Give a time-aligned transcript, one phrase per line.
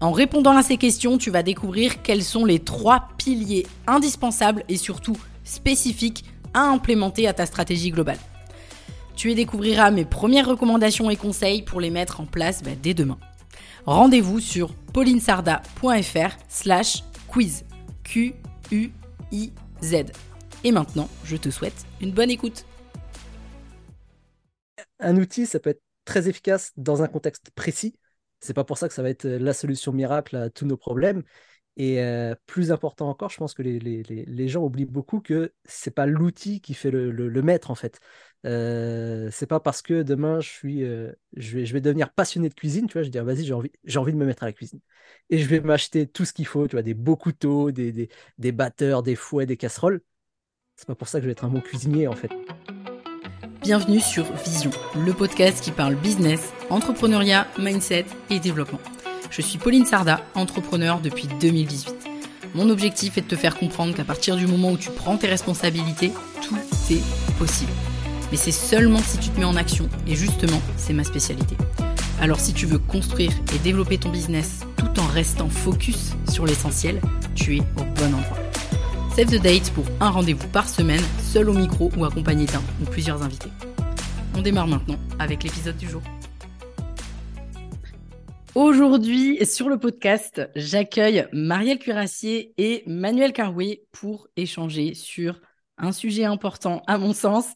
[0.00, 4.76] En répondant à ces questions, tu vas découvrir quels sont les trois piliers indispensables et
[4.76, 6.24] surtout spécifiques
[6.54, 8.18] à implémenter à ta stratégie globale.
[9.16, 12.94] Tu y découvriras mes premières recommandations et conseils pour les mettre en place bah, dès
[12.94, 13.18] demain.
[13.86, 17.64] Rendez-vous sur paulinesarda.fr slash quiz.
[18.04, 19.94] Q-U-I-Z.
[20.64, 22.64] Et maintenant, je te souhaite une bonne écoute.
[25.00, 27.94] Un outil, ça peut être très efficace dans un contexte précis.
[28.40, 31.22] C'est pas pour ça que ça va être la solution miracle à tous nos problèmes.
[31.78, 36.06] Et euh, plus important encore, je pense que les, gens oublient beaucoup que c'est pas
[36.06, 38.00] l'outil qui fait le, maître en fait.
[38.46, 43.02] Euh, c'est pas parce que demain je euh, vais, devenir passionné de cuisine, tu vois,
[43.02, 44.80] je vais dire vas-y j'ai envie, envie de me mettre à la cuisine
[45.30, 48.08] et je vais m'acheter tout ce qu'il faut, tu vois, des beaux couteaux, des, des,
[48.38, 50.02] des batteurs, des fouets, des casseroles.
[50.76, 52.30] C'est pas pour ça que je vais être un bon cuisinier en fait.
[53.62, 58.78] Bienvenue sur Vision, le podcast qui parle business, entrepreneuriat, mindset et développement.
[59.30, 61.94] Je suis Pauline Sarda, entrepreneur depuis 2018.
[62.54, 65.26] Mon objectif est de te faire comprendre qu'à partir du moment où tu prends tes
[65.26, 66.56] responsabilités, tout
[66.90, 67.02] est
[67.38, 67.72] possible.
[68.30, 71.56] Mais c'est seulement si tu te mets en action, et justement, c'est ma spécialité.
[72.20, 77.00] Alors si tu veux construire et développer ton business tout en restant focus sur l'essentiel,
[77.34, 78.47] tu es au bon endroit.
[79.18, 82.84] Save the date pour un rendez-vous par semaine, seul au micro ou accompagné d'un ou
[82.84, 83.50] plusieurs invités.
[84.36, 86.02] On démarre maintenant avec l'épisode du jour.
[88.54, 95.40] Aujourd'hui, sur le podcast, j'accueille Marielle Curassier et Manuel Caroué pour échanger sur
[95.78, 97.46] un sujet important à mon sens,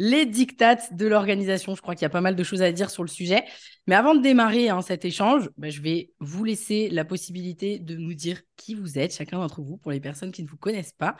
[0.00, 1.74] les dictates de l'organisation.
[1.74, 3.44] Je crois qu'il y a pas mal de choses à dire sur le sujet.
[3.86, 7.96] Mais avant de démarrer hein, cet échange, bah, je vais vous laisser la possibilité de
[7.96, 10.94] nous dire qui vous êtes, chacun d'entre vous, pour les personnes qui ne vous connaissent
[10.94, 11.16] pas.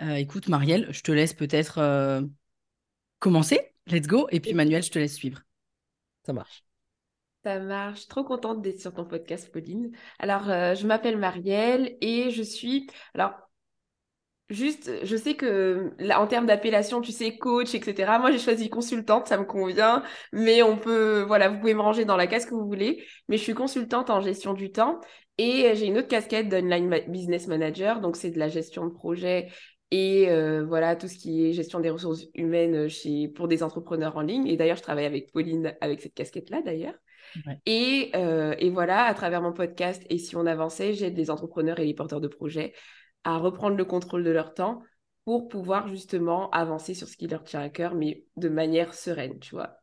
[0.00, 2.22] Euh, écoute, Marielle, je te laisse peut-être euh,
[3.18, 3.74] commencer.
[3.88, 4.28] Let's go.
[4.30, 5.42] Et puis, Manuel, je te laisse suivre.
[6.24, 6.62] Ça marche.
[7.42, 8.06] Ça marche.
[8.06, 9.90] Trop contente d'être sur ton podcast, Pauline.
[10.20, 12.86] Alors, euh, je m'appelle Marielle et je suis.
[13.12, 13.32] Alors,
[14.50, 18.18] juste, je sais que là, en termes d'appellation, tu sais, coach, etc.
[18.18, 20.02] Moi, j'ai choisi consultante, ça me convient.
[20.32, 23.04] Mais on peut, voilà, vous pouvez me ranger dans la case que vous voulez.
[23.28, 25.00] Mais je suis consultante en gestion du temps
[25.38, 28.00] et j'ai une autre casquette d'online business manager.
[28.00, 29.48] Donc, c'est de la gestion de projet
[29.92, 34.16] et euh, voilà tout ce qui est gestion des ressources humaines chez pour des entrepreneurs
[34.16, 34.46] en ligne.
[34.46, 36.94] Et d'ailleurs, je travaille avec Pauline avec cette casquette-là d'ailleurs.
[37.66, 41.78] Et, euh, et, voilà, à travers mon podcast Et si on avançait, j'aide les entrepreneurs
[41.78, 42.72] et les porteurs de projets
[43.24, 44.82] à reprendre le contrôle de leur temps
[45.24, 49.38] pour pouvoir justement avancer sur ce qui leur tient à cœur, mais de manière sereine,
[49.40, 49.79] tu vois.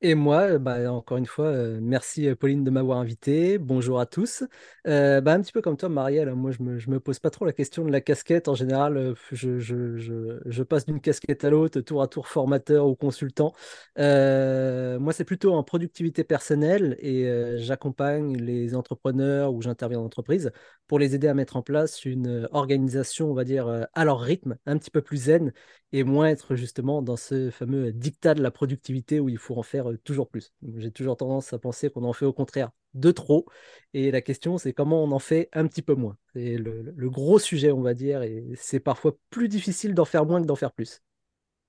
[0.00, 3.58] Et moi, euh, bah, encore une fois, euh, merci euh, Pauline de m'avoir invité.
[3.58, 4.44] Bonjour à tous.
[4.84, 7.44] bah, un petit peu comme toi, Marielle, hein, moi je me, me pose pas trop
[7.44, 8.46] la question de la casquette.
[8.46, 13.52] En général, je, je, passe d'une casquette à l'autre, tour à tour formateur ou consultant.
[13.96, 17.28] moi, c'est plutôt en productivité personnelle et
[17.58, 20.52] j'accompagne les entrepreneurs ou j'interviens en entreprise
[20.86, 24.56] pour les aider à mettre en place une organisation, on va dire, à leur rythme,
[24.66, 25.52] un petit peu plus zen
[25.92, 29.62] et moins être justement dans ce fameux dictat de la productivité où il faut en
[29.62, 30.52] faire euh, toujours plus.
[30.76, 33.46] J'ai toujours tendance à penser qu'on en fait au contraire de trop.
[33.94, 36.16] Et la question, c'est comment on en fait un petit peu moins.
[36.34, 40.40] C'est le, gros sujet, on va dire, et c'est parfois plus difficile d'en faire moins
[40.40, 41.00] que d'en faire plus.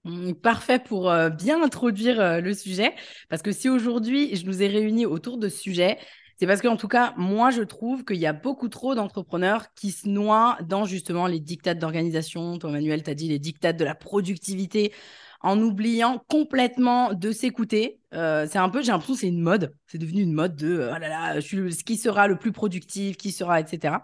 [0.06, 2.94] Mmh, parfait pour euh, bien introduire euh, le sujet,
[3.28, 5.97] parce que si aujourd'hui je nous ai réunis autour de ce sujet,
[6.40, 9.91] c'est parce qu'en tout cas, moi, je trouve qu'il y a beaucoup trop d'entrepreneurs qui
[9.91, 12.58] se noient dans justement les dictats d'organisation.
[12.58, 14.94] Toi, Manuel, tu as dit les dictats de la productivité
[15.42, 18.00] en oubliant complètement de s'écouter.
[18.14, 19.74] Euh, c'est un peu, j'ai l'impression c'est une mode.
[19.88, 23.18] C'est devenu une mode de, oh là là, je suis qui sera le plus productif,
[23.18, 23.98] qui sera, etc.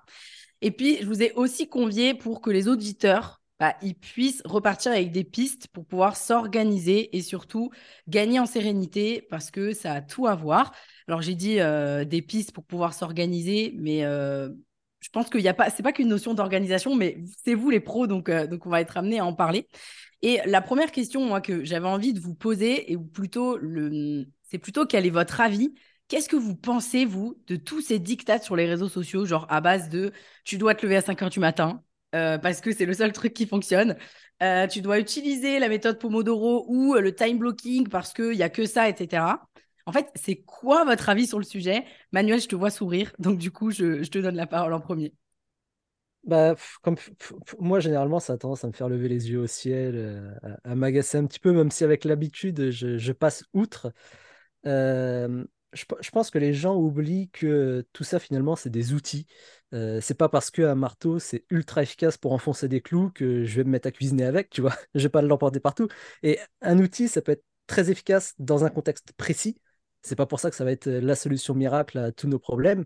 [0.62, 4.92] Et puis, je vous ai aussi convié pour que les auditeurs bah, ils puissent repartir
[4.92, 7.70] avec des pistes pour pouvoir s'organiser et surtout
[8.08, 10.74] gagner en sérénité parce que ça a tout à voir.
[11.08, 15.54] Alors j'ai dit euh, des pistes pour pouvoir s'organiser, mais je pense qu'il n'y a
[15.54, 18.82] pas, c'est pas qu'une notion d'organisation, mais c'est vous les pros, donc, donc on va
[18.82, 19.70] être amené à en parler.
[20.26, 24.88] Et la première question, que j'avais envie de vous poser, et plutôt le, c'est plutôt
[24.88, 25.76] quel est votre avis
[26.08, 29.62] Qu'est-ce que vous pensez, vous, de tous ces dictats sur les réseaux sociaux, genre à
[29.62, 30.12] base de
[30.44, 33.36] tu dois te lever à 5 heures du matin, parce que c'est le seul truc
[33.36, 33.98] qui fonctionne.
[34.72, 38.66] tu dois utiliser la méthode Pomodoro ou le time blocking parce qu'il n'y a que
[38.66, 39.48] ça, etc.
[39.86, 41.86] En fait, c'est quoi votre avis sur le sujet?
[42.12, 45.14] Manuel, je te vois sourire, donc du coup, je, te donne la parole en premier.
[46.26, 46.96] Bah, comme
[47.60, 50.76] moi, généralement, ça a tendance à me faire lever les yeux au ciel, euh, à,
[50.76, 53.94] m'agacer un petit peu, même si avec l'habitude, je, passe outre.
[54.66, 55.44] Euh,
[55.74, 59.28] je, pense que les gens oublient que tout ça, finalement, c'est des outils.
[59.74, 63.58] Euh, c'est pas parce qu'un marteau, c'est ultra efficace pour enfoncer des clous que je
[63.58, 64.74] vais me mettre à cuisiner avec, tu vois.
[64.96, 65.88] Je vais pas l'emporter partout.
[66.24, 69.60] Et un outil, ça peut être très efficace dans un contexte précis.
[70.02, 72.86] C'est pas pour ça que ça va être la solution miracle à tous nos problèmes.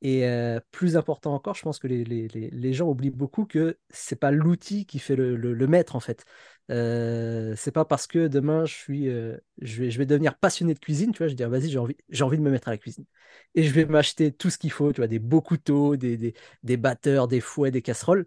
[0.00, 4.30] Et euh, plus important encore, je pense que les, gens oublient beaucoup que c'est pas
[4.30, 6.24] l'outil qui fait le, maître en fait.
[6.70, 10.74] Euh, c'est pas parce que demain je suis, euh, je, vais, je vais devenir passionné
[10.74, 12.68] de cuisine, tu vois, je vais dire vas-y j'ai envie, j'ai envie de me mettre
[12.68, 13.06] à la cuisine
[13.54, 16.34] et je vais m'acheter tout ce qu'il faut, tu vois, des beaux couteaux, des, des,
[16.62, 18.26] des batteurs, des fouets, des casseroles.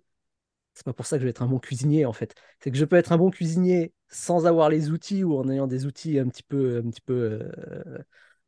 [0.73, 2.35] C'est pas pour ça que je vais être un bon cuisinier en fait.
[2.59, 5.67] C'est que je peux être un bon cuisinier sans avoir les outils ou en ayant
[5.67, 7.49] des outils un petit peu, un petit peu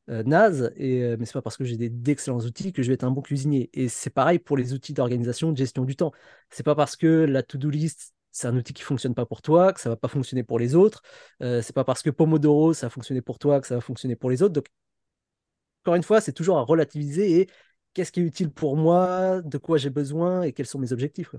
[0.08, 3.04] naze, et, euh, mais c'est pas parce que j'ai d'excellents outils que je vais être
[3.04, 3.70] un bon cuisinier.
[3.74, 6.12] Et c'est pareil pour les outils d'organisation, de gestion du temps.
[6.50, 9.74] C'est pas parce que la to-do list, c'est un outil qui fonctionne pas pour toi,
[9.74, 11.02] que ça va pas fonctionner pour les autres.
[11.42, 14.16] Euh, c'est pas parce que Pomodoro, ça a fonctionné pour toi, que ça va fonctionner
[14.16, 14.54] pour les autres.
[14.54, 14.68] Donc,
[15.84, 17.50] encore une fois, c'est toujours à relativiser et
[17.94, 21.36] qu'est-ce qui est utile pour moi, de quoi j'ai besoin et quels sont mes objectifs.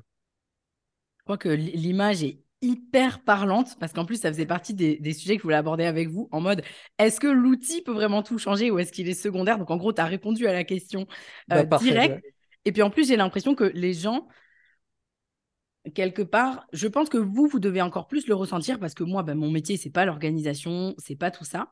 [1.18, 5.36] Je crois que l'image est hyper parlante parce qu'en plus, ça faisait partie des, sujets
[5.36, 6.62] que je voulais aborder avec vous en mode
[6.98, 9.58] est-ce que l'outil peut vraiment tout changer ou est-ce qu'il est secondaire?
[9.58, 11.06] Donc, en gros, tu as répondu à la question
[11.52, 12.24] euh, bah, directe.
[12.64, 14.26] Et puis, en plus, j'ai l'impression que les gens,
[15.94, 19.22] quelque part, je pense que vous, vous devez encore plus le ressentir parce que moi,
[19.22, 21.70] bah, mon métier, c'est pas l'organisation, c'est pas tout ça.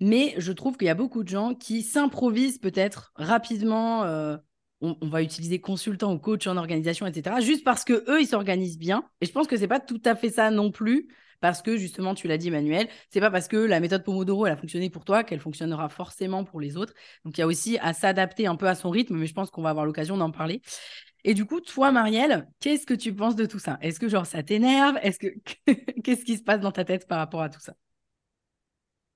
[0.00, 4.04] Mais je trouve qu'il y a beaucoup de gens qui s'improvisent peut-être rapidement.
[4.04, 4.38] Euh,
[4.80, 7.36] on, va utiliser consultant ou coach en organisation, etc.
[7.40, 9.04] Juste parce que eux, ils s'organisent bien.
[9.20, 11.08] Et je pense que c'est pas tout à fait ça non plus.
[11.40, 14.52] Parce que justement, tu l'as dit, Emmanuel, c'est pas parce que la méthode Pomodoro, elle
[14.52, 16.92] a fonctionné pour toi qu'elle fonctionnera forcément pour les autres.
[17.24, 19.50] Donc, il y a aussi à s'adapter un peu à son rythme, mais je pense
[19.50, 20.60] qu'on va avoir l'occasion d'en parler.
[21.24, 23.78] Et du coup, toi, Marielle, qu'est-ce que tu penses de tout ça?
[23.80, 24.98] Est-ce que genre ça t'énerve?
[25.02, 25.28] Est-ce que
[26.04, 27.74] qu'est-ce qui se passe dans ta tête par rapport à tout ça?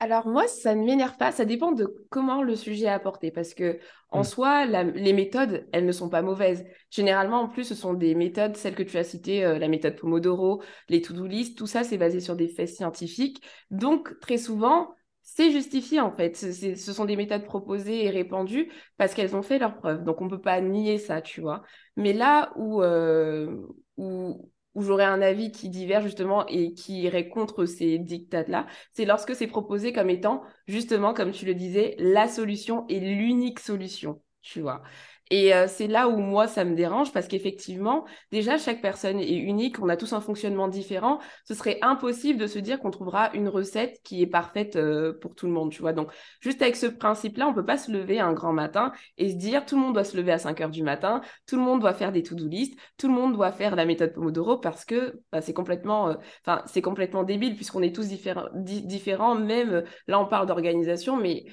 [0.05, 3.55] Alors moi, ça ne m'énerve pas, ça dépend de comment le sujet est apporté, parce
[3.55, 3.79] que
[4.11, 4.25] en mm.
[4.25, 6.67] soi, les méthodes, elles ne sont pas mauvaises.
[6.91, 9.97] Généralement, en plus, ce sont des méthodes, celles que tu as citées, euh, la méthode
[9.97, 13.43] Pomodoro, les to-do list, tout ça, c'est basé sur des faits scientifiques.
[13.71, 16.37] Donc, très souvent, c'est justifié en fait.
[16.37, 20.05] ce sont des méthodes proposées et répandues parce qu'elles ont fait leurs preuves.
[20.05, 21.63] Donc, on ne peut pas nier ça, tu vois.
[21.97, 23.57] Mais là où, euh,
[23.97, 29.05] où, où j'aurais un avis qui diverge justement et qui irait contre ces dictats-là, c'est
[29.05, 34.21] lorsque c'est proposé comme étant justement, comme tu le disais, la solution et l'unique solution,
[34.43, 34.83] tu vois.
[35.31, 39.37] Et euh, c'est là où moi, ça me dérange parce qu'effectivement, déjà, chaque personne est
[39.37, 41.19] unique, on a tous un fonctionnement différent.
[41.45, 45.35] Ce serait impossible de se dire qu'on trouvera une recette qui est parfaite euh, pour
[45.35, 45.95] tout le monde, tu vois.
[45.95, 46.11] Donc,
[46.41, 49.65] juste avec ce principe-là, on peut pas se lever un grand matin et se dire
[49.65, 51.95] tout le monde doit se lever à 5 heures du matin, tout le monde doit
[51.95, 55.41] faire des to-do list, tout le monde doit faire la méthode Pomodoro parce que bah,
[55.41, 56.15] c'est complètement, euh,
[56.47, 59.35] enfin, c'est complètement débile puisqu'on est tous différents.
[59.35, 61.45] Même là, on parle d'organisation, mais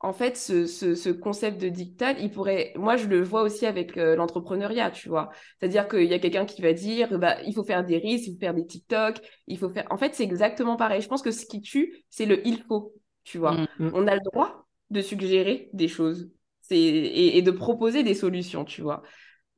[0.00, 4.14] en fait, ce, concept de dictat, il pourrait, moi, je le vois aussi avec euh,
[4.14, 5.30] l'entrepreneuriat, tu vois.
[5.58, 8.34] C'est-à-dire qu'il y a quelqu'un qui va dire, bah, il faut faire des risques, il
[8.34, 9.16] faut faire des TikTok,
[9.48, 9.86] il faut faire.
[9.90, 11.00] En fait, c'est exactement pareil.
[11.00, 13.52] Je pense que ce qui tue, c'est le il faut, tu vois.
[13.52, 13.90] Mm, mm.
[13.94, 16.30] On a le droit de suggérer des choses
[16.70, 19.02] et, et de proposer des solutions, tu vois.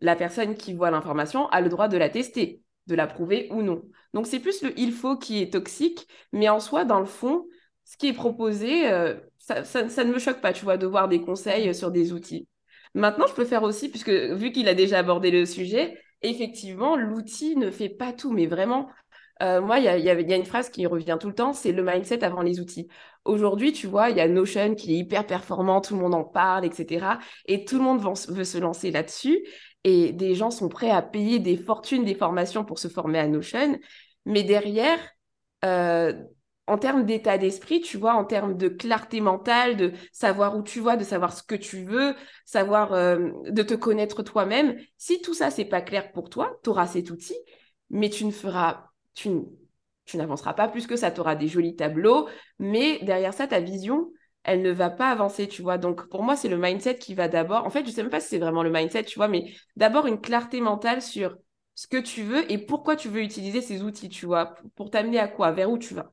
[0.01, 3.61] La personne qui voit l'information a le droit de la tester, de la prouver ou
[3.61, 3.83] non.
[4.15, 7.47] Donc, c'est plus le il faut qui est toxique, mais en soi, dans le fond,
[7.91, 11.21] ce qui est proposé, euh, ça, ne me choque pas, tu vois, de voir des
[11.21, 12.47] conseils sur des outils.
[12.95, 17.57] Maintenant, je peux faire aussi, puisque vu qu'il a déjà abordé le sujet, effectivement, l'outil
[17.57, 18.89] ne fait pas tout, mais vraiment,
[19.43, 22.23] euh, moi, il y a, une phrase qui revient tout le temps, c'est le mindset
[22.23, 22.87] avant les outils.
[23.25, 26.25] Aujourd'hui, tu vois, il y a Notion qui est hyper performant, tout le monde en
[26.25, 27.19] parle, etc.
[27.47, 29.45] Et tout le monde veut se lancer là-dessus.
[29.83, 33.27] Et des gens sont prêts à payer des fortunes, des formations pour se former à
[33.27, 33.81] Notion.
[34.27, 35.01] Mais derrière,
[35.65, 36.13] euh,
[36.71, 40.81] en termes d'état d'esprit, tu vois, en termes de clarté mentale, de savoir où tu
[40.81, 44.77] vas, de savoir ce que tu veux, savoir euh, de te connaître toi-même.
[44.97, 47.37] Si tout ça, c'est pas clair pour toi, tu auras cet outil,
[47.91, 48.85] mais tu ne feras,
[49.15, 49.31] tu,
[50.05, 51.11] tu n'avanceras pas plus que ça.
[51.11, 54.13] Tu auras des jolis tableaux, mais derrière ça, ta vision,
[54.45, 55.79] elle ne va pas avancer, tu vois.
[55.79, 57.67] Donc, pour moi, c'est le mindset qui va d'abord.
[57.67, 60.07] En fait, je sais même pas si c'est vraiment le mindset, tu vois, mais d'abord
[60.07, 61.37] une clarté mentale sur
[61.75, 65.19] ce que tu veux et pourquoi tu veux utiliser ces outils, tu vois, pour t'amener
[65.19, 66.13] à quoi, vers où tu vas?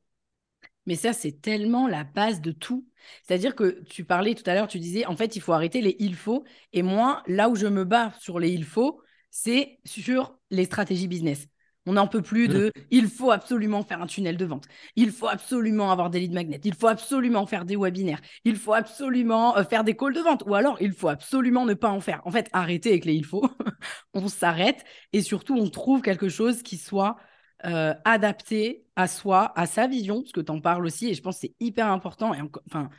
[0.88, 2.88] Mais ça, c'est tellement la base de tout.
[3.24, 5.96] C'est-à-dire que tu parlais tout à l'heure, tu disais, en fait, il faut arrêter les
[6.00, 6.44] il faut.
[6.74, 11.08] Et moi, là où je me bats sur les il faut, c'est sur les stratégies
[11.08, 11.48] business.
[11.86, 14.65] On n'en peut plus de il faut absolument faire un tunnel de vente,
[14.98, 18.74] il faut absolument avoir des leads magnets, il faut absolument faire des webinaires, il faut
[18.74, 22.01] absolument euh, faire des calls de vente, ou alors il faut absolument ne pas en
[22.01, 22.22] faire.
[22.25, 23.50] En fait, arrêtez avec les il faut,
[24.13, 27.15] on s'arrête et surtout on trouve quelque chose qui soit
[27.66, 31.22] euh, adapté à soi, à sa vision, parce que tu en parles aussi, et je
[31.22, 32.90] pense que c'est hyper important, et enfin,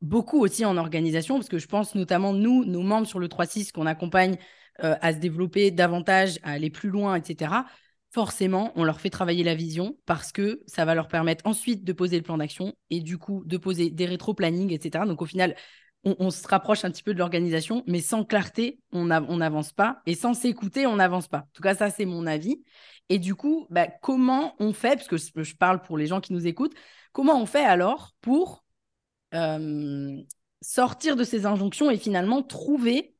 [0.00, 3.72] beaucoup aussi en organisation, parce que je pense notamment nous, nos membres sur le 3-6
[3.72, 4.36] qu'on accompagne
[4.84, 7.64] euh, à se développer davantage, à aller plus loin, etc.
[8.10, 11.92] Forcément, on leur fait travailler la vision parce que ça va leur permettre ensuite de
[11.92, 15.06] poser le plan d'action et du coup de poser des rétro-plannings, etc.
[15.06, 15.54] Donc au final,
[16.18, 19.72] on, se rapproche un petit peu de l'organisation, mais sans clarté, on n'a- on n'avance
[19.72, 21.38] pas et sans s'écouter, on n'avance pas.
[21.38, 22.62] En tout cas, ça, c'est mon avis.
[23.08, 26.32] Et du coup, bah, comment on fait, parce que je parle pour les gens qui
[26.32, 26.74] nous écoutent,
[27.12, 28.64] comment on fait alors pour
[29.34, 30.16] euh,
[30.60, 33.16] sortir de ces injonctions et finalement trouver,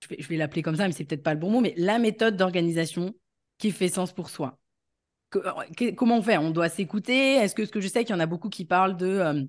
[0.00, 2.36] je vais, l'appeler comme ça, mais c'est peut-être pas le bon mot, mais la méthode
[2.36, 3.14] d'organisation
[3.58, 4.58] qui fait sens pour soi?
[5.36, 6.38] Euh, comment on fait?
[6.38, 7.34] On doit s'écouter?
[7.34, 9.44] Est-ce que, ce que je sais qu'il y en a beaucoup qui parlent de euh,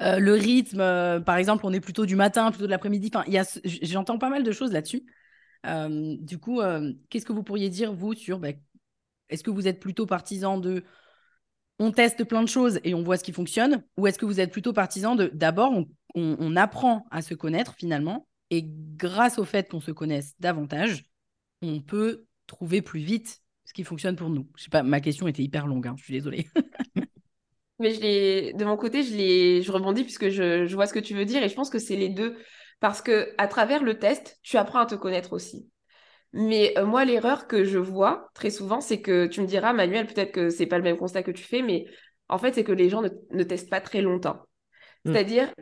[0.00, 3.10] euh, le rythme, euh, par exemple, on est plutôt du matin, plutôt de l'après-midi.
[3.14, 3.24] Enfin,
[3.64, 5.04] j'entends pas mal de choses là-dessus.
[5.66, 6.60] Euh, du coup,
[7.10, 8.50] qu'est-ce que vous pourriez dire, vous, sur bah,
[9.30, 10.84] est-ce que vous êtes plutôt partisan de
[11.78, 14.40] on teste plein de choses et on voit ce qui fonctionne Ou est-ce que vous
[14.40, 19.38] êtes plutôt partisan de d'abord, on, on- on apprend à se connaître finalement et grâce
[19.38, 21.04] au fait qu'on se connaisse davantage,
[21.62, 24.50] on peut trouver plus vite ce qui fonctionne pour nous?
[24.56, 26.48] Je sais pas, ma question était hyper longue, hein, je suis désolée.
[27.80, 31.14] Mais je de mon côté, je je rebondis puisque je, je vois ce que tu
[31.14, 32.36] veux dire et je pense que c'est les deux.
[32.78, 35.68] Parce que à travers le test, tu apprends à te connaître aussi.
[36.32, 40.06] Mais euh, moi, l'erreur que je vois très souvent, c'est que tu me diras, Manuel,
[40.06, 41.86] peut-être que c'est pas le même constat que tu fais, mais
[42.28, 44.40] en fait, c'est que les gens ne, ne testent pas très longtemps.
[45.04, 45.12] Mm.
[45.12, 45.52] C'est-à-dire,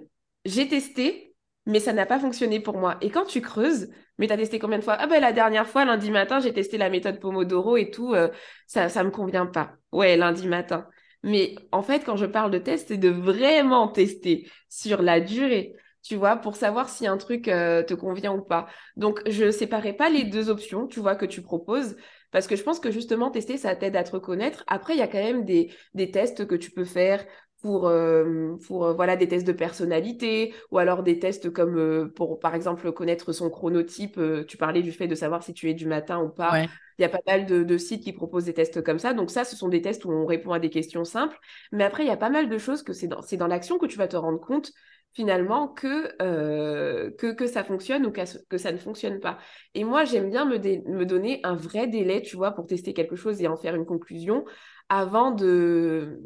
[0.45, 1.35] j'ai testé,
[1.67, 2.99] mais ça n'a pas fonctionné pour moi.
[3.01, 4.97] Et quand tu creuses, mais tu as testé combien de fois?
[4.99, 8.29] Ah ben la dernière fois, lundi matin, j'ai testé la méthode Pomodoro et tout, euh,
[8.67, 9.73] ça, ça me convient pas.
[9.93, 10.87] Ouais, lundi matin.
[11.23, 15.75] Mais en fait, quand je parle de test, c'est de vraiment tester sur la durée,
[16.03, 18.67] tu vois, pour savoir si un truc euh, te convient ou pas.
[18.97, 21.97] Donc, je séparais pas les deux options, tu vois, que tu proposes,
[22.31, 24.63] parce que je pense que justement, tester, ça t'aide à te reconnaître.
[24.69, 27.25] Après, il y a quand même des tests que tu peux faire
[27.63, 32.09] pour, euh, pour euh, voilà, des tests de personnalité, ou alors des tests comme euh,
[32.15, 34.19] pour, par exemple, connaître son chronotype.
[34.19, 36.53] Euh, tu parlais du fait de savoir si tu es du matin ou pas.
[36.53, 36.69] Ouais.
[36.99, 39.15] Il y a pas mal de, de sites qui proposent des tests comme ça.
[39.15, 41.39] Donc ça, ce sont des tests où on répond à des questions simples.
[41.73, 43.79] Mais après, il y a pas mal de choses que c'est dans, c'est dans l'action
[43.79, 44.73] que tu vas te rendre compte
[45.13, 49.39] finalement que, euh, que, que ça fonctionne ou que ça ne fonctionne pas.
[49.75, 52.93] Et moi, j'aime bien me, dé- me donner un vrai délai, tu vois, pour tester
[52.95, 54.45] quelque chose et en faire une conclusion
[54.89, 56.21] avant de,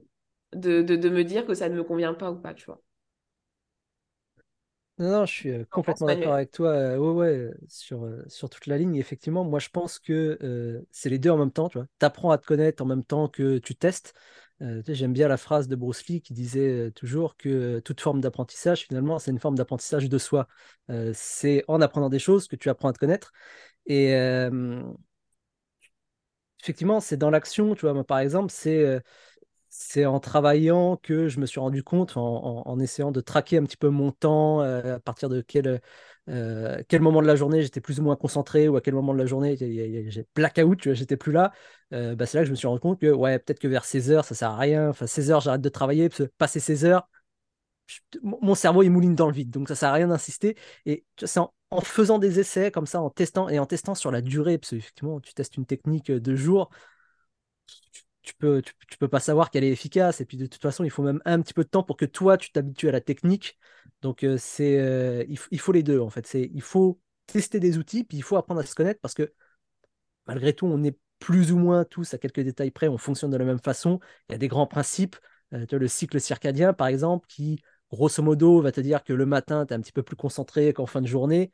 [0.55, 2.83] de, de, de me dire que ça ne me convient pas ou pas, tu vois.
[4.99, 6.69] Non, non, je suis euh, complètement d'accord avec toi.
[6.71, 7.11] euh, ouais,
[7.49, 8.95] ouais, sur, euh, sur toute la ligne.
[8.97, 11.69] Effectivement, moi, je pense que euh, c'est les deux en même temps.
[11.69, 14.15] Tu vois, apprends à te connaître en même temps que tu testes.
[14.61, 18.83] Euh, j'aime bien la phrase de Bruce Lee qui disait toujours que toute forme d'apprentissage,
[18.87, 20.47] finalement, c'est une forme d'apprentissage de soi.
[20.91, 23.33] Euh, c'est en apprenant des choses que tu apprends à te connaître.
[23.87, 24.13] Et
[26.63, 27.75] effectivement, c'est dans l'action.
[27.75, 29.01] Tu vois, moi, par exemple, c'est
[29.75, 33.65] c'est en travaillant que je me suis rendu compte, en, en- essayant de traquer un
[33.65, 35.81] petit peu mon temps, euh, à partir de quel,
[36.29, 39.15] euh, quel moment de la journée j'étais plus ou moins concentré, ou à quel moment
[39.15, 41.53] de la journée j'ai blackout, j'étais plus là.
[41.95, 43.85] Euh, bah, c'est là que je me suis rendu compte que ouais, peut-être que vers
[43.87, 44.91] 16 heures, ça sert à rien.
[44.91, 47.09] Enfin, 16 heures, j'arrête de travailler, parce passer 16 heures,
[48.23, 50.57] mon cerveau il mouline dans le vide, donc ça sert à rien d'insister.
[50.87, 54.11] Et c'est en, en faisant des essais comme ça, en testant et en testant sur
[54.11, 56.71] la durée, parce que effectivement, tu testes une technique de jours
[58.23, 60.21] tu, peux, tu, peux pas savoir qu'elle est efficace.
[60.21, 62.05] Et puis de toute façon, il faut même un petit peu de temps pour que
[62.05, 63.59] toi, tu t'habitues à la technique.
[64.03, 66.27] Donc euh, c'est, euh, il, il faut les deux en fait.
[66.27, 69.33] C'est, il faut tester des outils, puis il faut apprendre à se connaître parce que
[70.27, 73.37] malgré tout, on est plus ou moins tous à quelques détails près, on fonctionne de
[73.37, 74.01] la même façon.
[74.29, 75.17] Il y a des grands principes.
[75.55, 79.13] Euh, tu vois, le cycle circadien, par exemple, qui grosso modo va te dire que
[79.13, 81.53] le matin, tu es un petit peu plus concentré qu'en fin de journée.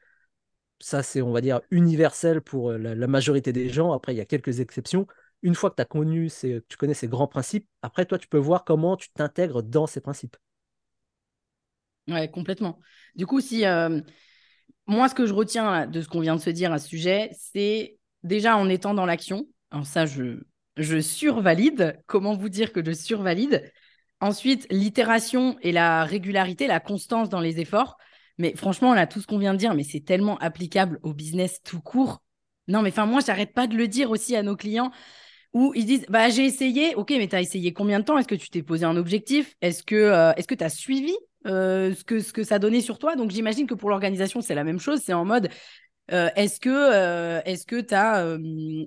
[0.81, 3.93] Ça, c'est, on va dire, universel pour euh, la majorité des gens.
[3.93, 5.07] Après, il y a quelques exceptions.
[5.43, 8.29] Une fois que tu as connu ces, tu connais ces grands principes, après, toi, tu
[8.29, 10.37] peux voir comment tu t'intègres dans ces principes.
[12.09, 12.79] Ouais, complètement.
[13.17, 14.01] Du coup, si euh,
[14.87, 17.31] moi, ce que je retiens de ce qu'on vient de se dire à ce sujet,
[17.39, 19.47] c'est déjà en étant dans l'action.
[19.71, 20.41] Alors ça, je,
[20.77, 22.01] je survalide.
[22.07, 23.71] Comment vous dire que je survalide?
[24.21, 27.99] Ensuite, l'itération et la régularité, la constance dans les efforts.
[28.39, 31.61] Mais franchement, là, tout ce qu'on vient de dire, mais c'est tellement applicable au business
[31.63, 32.23] tout court.
[32.69, 34.91] Non, mais enfin, moi, j'arrête pas de le dire aussi à nos clients
[35.55, 36.95] où ils disent bah j'ai essayé.
[36.95, 38.19] Ok mais tu as essayé combien de temps?
[38.19, 39.55] Est-ce que tu t'es posé un objectif?
[39.61, 41.15] Est-ce que euh, est-ce que tu as suivi
[41.47, 43.17] euh, ce que ce que ça donnait sur toi?
[43.17, 45.01] Donc j'imagine que pour l'organisation c'est la même chose.
[45.05, 45.49] C'est en mode
[46.11, 48.39] est-ce que est-ce que tu as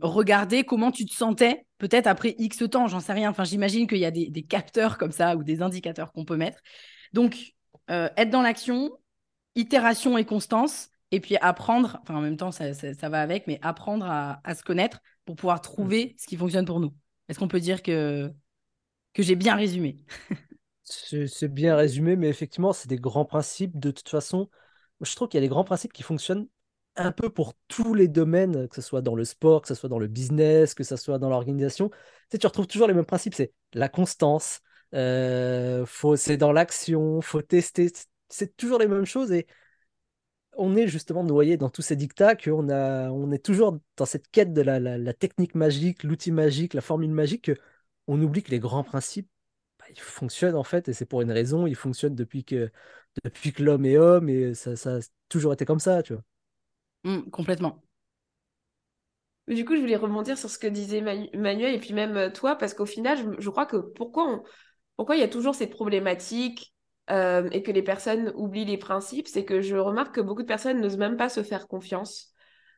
[0.01, 2.87] regardé comment tu te sentais peut-être après X temps?
[2.87, 3.29] J'en sais rien.
[3.29, 6.57] Enfin, j'imagine qu'il y a des, capteurs comme ça ou des indicateurs qu'on peut mettre.
[7.13, 7.53] Donc,
[7.89, 8.89] être dans l'action,
[9.55, 13.59] itération et constance, et puis apprendre, enfin en même temps ça, ça, va avec, mais
[13.61, 16.93] apprendre à, se connaître pour pouvoir trouver ce qui fonctionne pour nous.
[17.27, 18.31] Est-ce qu'on peut dire que,
[19.13, 19.97] que j'ai bien résumé?
[20.83, 23.79] C'est bien résumé, mais effectivement, c'est des grands principes.
[23.79, 24.49] De toute façon,
[24.99, 26.47] je trouve qu'il y a des grands principes qui fonctionnent
[26.97, 29.87] un peu pour tous les domaines, que ce soit dans le sport, que ce soit
[29.87, 31.89] dans le business, que ce soit dans l'organisation.
[31.89, 31.95] Tu,
[32.31, 34.59] sais, tu retrouves toujours les mêmes principes, c'est la constance,
[34.93, 35.85] euh,
[36.17, 37.89] c'est dans l'action, faut tester,
[38.27, 39.47] c'est toujours les mêmes choses et
[40.57, 44.29] on est justement noyé dans tous ces dictats, qu'on a, on est toujours dans cette
[44.29, 47.51] quête de la, technique magique, l'outil magique, la formule magique,
[48.07, 49.29] on oublie que les grands principes,
[49.79, 52.71] bah, ils fonctionnent en fait, et c'est pour une raison, ils fonctionnent depuis que,
[53.23, 56.23] depuis que l'homme est homme, et ça, ça a toujours été comme ça, tu vois.
[57.03, 57.81] Mmh, complètement.
[59.47, 62.55] Du coup, je voulais rebondir sur ce que disait Manuel et puis même euh, toi,
[62.55, 64.43] parce qu'au final, je, crois que pourquoi,
[64.95, 66.73] pourquoi il y a toujours cette problématique
[67.11, 70.47] euh, et que les personnes oublient les principes, c'est que je remarque que beaucoup de
[70.47, 72.33] personnes n'osent même pas se faire confiance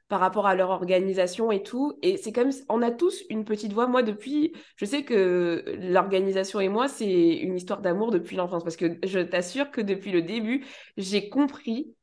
[0.10, 1.94] par rapport à leur organisation et tout.
[2.02, 3.88] Et c'est comme, on a tous une petite voix.
[3.88, 8.75] Moi, depuis, je sais que l'organisation et moi, c'est une histoire d'amour depuis l'enfance, parce
[8.75, 10.66] que je t'assure que depuis le début,
[10.98, 11.96] j'ai compris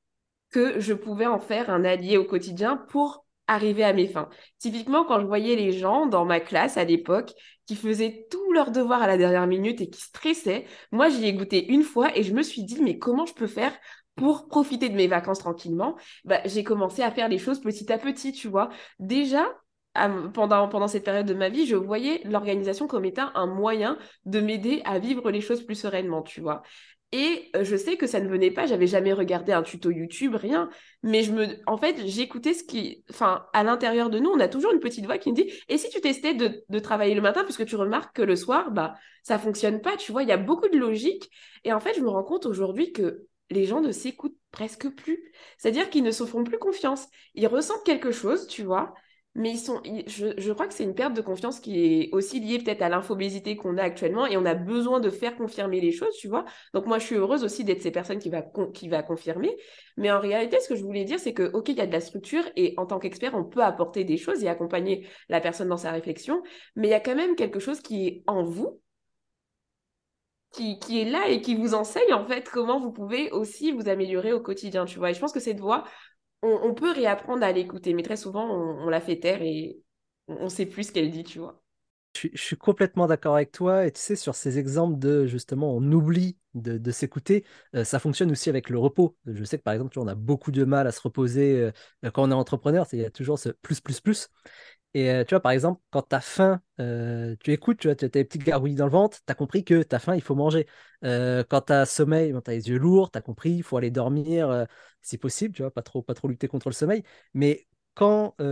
[0.50, 4.28] que je pouvais en faire un allié au quotidien pour arriver à mes fins.
[4.58, 7.32] Typiquement, quand je voyais les gens dans ma classe à l'époque
[7.66, 11.32] qui faisaient tous leurs devoirs à la dernière minute et qui stressaient, moi j'y ai
[11.32, 13.72] goûté une fois et je me suis dit mais comment je peux faire
[14.16, 15.96] pour profiter de mes vacances tranquillement?
[16.24, 18.70] Bah, J'ai commencé à faire les choses petit à petit, tu vois.
[18.98, 19.46] Déjà,
[20.34, 24.40] pendant, pendant cette période de ma vie, je voyais l'organisation comme étant un moyen de
[24.40, 26.62] m'aider à vivre les choses plus sereinement, tu vois.
[27.12, 30.36] Et euh, je sais que ça ne venait pas, j'avais jamais regardé un tuto YouTube,
[30.36, 30.70] rien.
[31.02, 34.46] Mais je me, en fait, j'écoutais ce qui, enfin, à l'intérieur de nous, on a
[34.46, 37.20] toujours une petite voix qui me dit, et si tu testais de, de travailler le
[37.20, 40.32] matin, puisque tu remarques que le soir, bah, ça fonctionne pas, tu vois, il y
[40.32, 41.30] a beaucoup de logique.
[41.64, 45.32] Et en fait, je me rends compte aujourd'hui que les gens ne s'écoutent presque plus.
[45.58, 47.08] C'est-à-dire qu'ils ne se font plus confiance.
[47.34, 48.94] Ils ressentent quelque chose, tu vois,
[49.34, 52.58] mais ils sont, je, crois que c'est une perte de confiance qui est aussi liée
[52.58, 56.16] peut-être à l'infobésité qu'on a actuellement et on a besoin de faire confirmer les choses,
[56.16, 56.44] tu vois.
[56.74, 59.56] Donc moi, je suis heureuse aussi d'être ces personnes qui va, qui va confirmer.
[59.96, 61.92] Mais en réalité, ce que je voulais dire, c'est que, OK, il y a de
[61.92, 65.68] la structure et en tant qu'expert, on peut apporter des choses et accompagner la personne
[65.68, 66.42] dans sa réflexion.
[66.74, 68.80] Mais il y a quand même quelque chose qui est en vous,
[70.52, 73.88] qui, qui est là et qui vous enseigne en fait comment vous pouvez aussi vous
[73.88, 75.10] améliorer au quotidien, tu vois.
[75.10, 75.84] Et je pense que cette voix,
[76.42, 79.80] on, peut réapprendre à l'écouter, mais très souvent, on, la fait taire et
[80.28, 81.62] on ne sait plus ce qu'elle dit, tu vois.
[82.16, 83.86] Je, suis complètement d'accord avec toi.
[83.86, 87.44] Et tu sais, sur ces exemples de justement, on oublie de, s'écouter,
[87.76, 89.16] euh, ça fonctionne aussi avec le repos.
[89.26, 91.70] Je sais que par exemple, on a beaucoup de mal à se reposer
[92.04, 92.86] euh, quand on est entrepreneur.
[92.92, 94.28] Il y a toujours ce plus, plus, plus.
[94.92, 97.92] Et euh, tu vois, par exemple, quand tu as faim, euh, tu écoutes, tu vois,
[98.02, 100.20] as des petites gargouilles dans le ventre, tu as compris que tu as faim, il
[100.22, 100.66] faut manger.
[101.04, 103.76] Euh, quand tu as sommeil, tu as les yeux lourds, tu as compris, il faut
[103.76, 104.66] aller dormir
[105.00, 107.04] si possible, tu vois, pas trop, pas trop lutter contre le sommeil.
[107.34, 108.42] Mais quand tu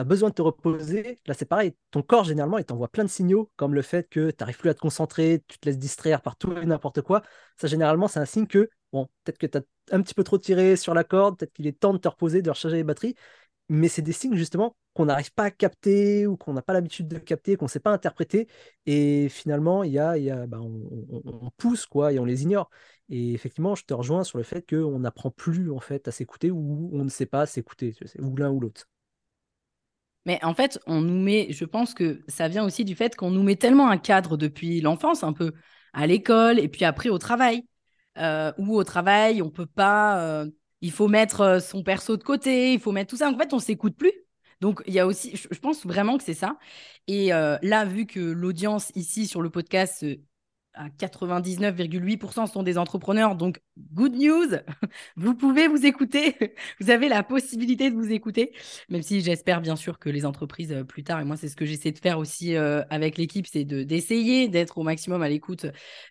[0.00, 3.08] as besoin de te reposer, là c'est pareil, ton corps généralement il t'envoie plein de
[3.08, 6.20] signaux, comme le fait que tu n'arrives plus à te concentrer, tu te laisses distraire
[6.22, 7.22] par tout et n'importe quoi.
[7.56, 10.38] Ça généralement c'est un signe que, bon, peut-être que tu as un petit peu trop
[10.38, 13.14] tiré sur la corde, peut-être qu'il est temps de te reposer, de recharger les batteries,
[13.68, 17.06] mais c'est des signes justement qu'on n'arrive pas à capter ou qu'on n'a pas l'habitude
[17.06, 18.48] de capter, qu'on ne sait pas interpréter.
[18.86, 22.70] Et finalement, il y a, y a bah, on, pousse quoi et on les ignore.
[23.08, 26.50] Et effectivement, je te rejoins sur le fait qu'on n'apprend plus en fait à s'écouter
[26.50, 28.88] ou on ne sait pas s'écouter, ou l'un ou l'autre.
[30.26, 33.30] Mais en fait, on nous met, je pense que ça vient aussi du fait qu'on
[33.30, 35.52] nous met tellement un cadre depuis l'enfance, un peu
[35.92, 37.64] à l'école et puis après au travail.
[38.18, 40.20] Euh, ou au travail, on peut pas.
[40.22, 40.50] Euh,
[40.80, 43.30] il faut mettre euh, son perso de côté, il faut mettre tout ça.
[43.30, 44.12] En fait, on s'écoute plus.
[44.60, 46.58] Donc, il y a aussi, je, pense vraiment que c'est ça.
[47.06, 50.04] Et euh, là, vu que l'audience ici sur le podcast,
[50.98, 53.34] 99,8% sont des entrepreneurs.
[53.34, 53.60] Donc,
[53.94, 54.56] good news,
[55.16, 56.36] vous pouvez vous écouter.
[56.80, 58.52] Vous avez la possibilité de vous écouter,
[58.88, 61.56] même si j'espère bien sûr que les entreprises euh, plus tard, et moi c'est ce
[61.56, 65.66] que j'essaie de faire aussi euh, avec l'équipe, c'est d'essayer d'être au maximum à l'écoute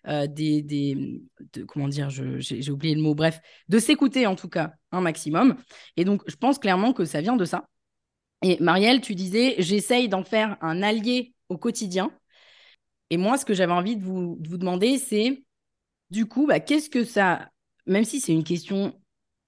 [0.08, 1.22] euh, des, des
[1.68, 5.56] comment dire, j'ai oublié le mot, bref, de s'écouter en tout cas un maximum.
[5.96, 7.68] Et donc, je pense clairement que ça vient de ça.
[8.44, 12.12] Et Marielle, tu disais, j'essaye d'en faire un allié au quotidien.
[13.10, 15.44] Et moi, ce que j'avais envie de vous, demander, c'est
[16.10, 17.50] du coup, bah, qu'est-ce que ça,
[17.86, 19.00] même si c'est une question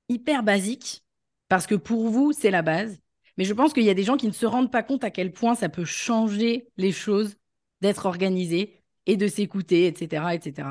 [0.08, 1.04] hyper basique,
[1.48, 3.00] parce que pour vous, c'est la base,
[3.38, 5.12] mais je pense qu'il y a des gens qui ne se rendent pas compte à
[5.12, 7.36] quel point ça peut changer les choses
[7.82, 10.69] d'être organisé et de s'écouter, etc., etc.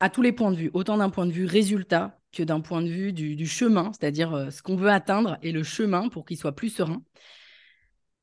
[0.00, 2.82] À tous les points de vue, autant d'un point de vue résultat que d'un point
[2.82, 6.36] de vue du, chemin, c'est-à-dire euh, ce qu'on veut atteindre et le chemin pour qu'il
[6.36, 7.02] soit plus serein.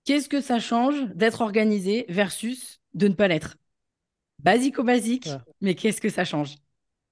[0.05, 3.57] Qu'est-ce que ça change d'être organisé versus de ne pas l'être
[4.39, 5.29] Basico-basique,
[5.61, 6.55] mais qu'est-ce que ça change?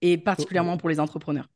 [0.02, 1.50] Et particulièrement pour les entrepreneurs.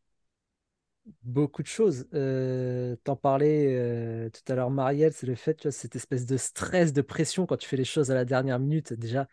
[1.23, 2.07] Beaucoup de choses.
[2.13, 6.25] Euh, T'en parlais euh, tout à l'heure, Marielle, c'est le fait, tu vois, cette espèce
[6.25, 8.93] de stress, de pression quand tu fais les choses à la dernière minute.
[8.93, 9.27] Déjà,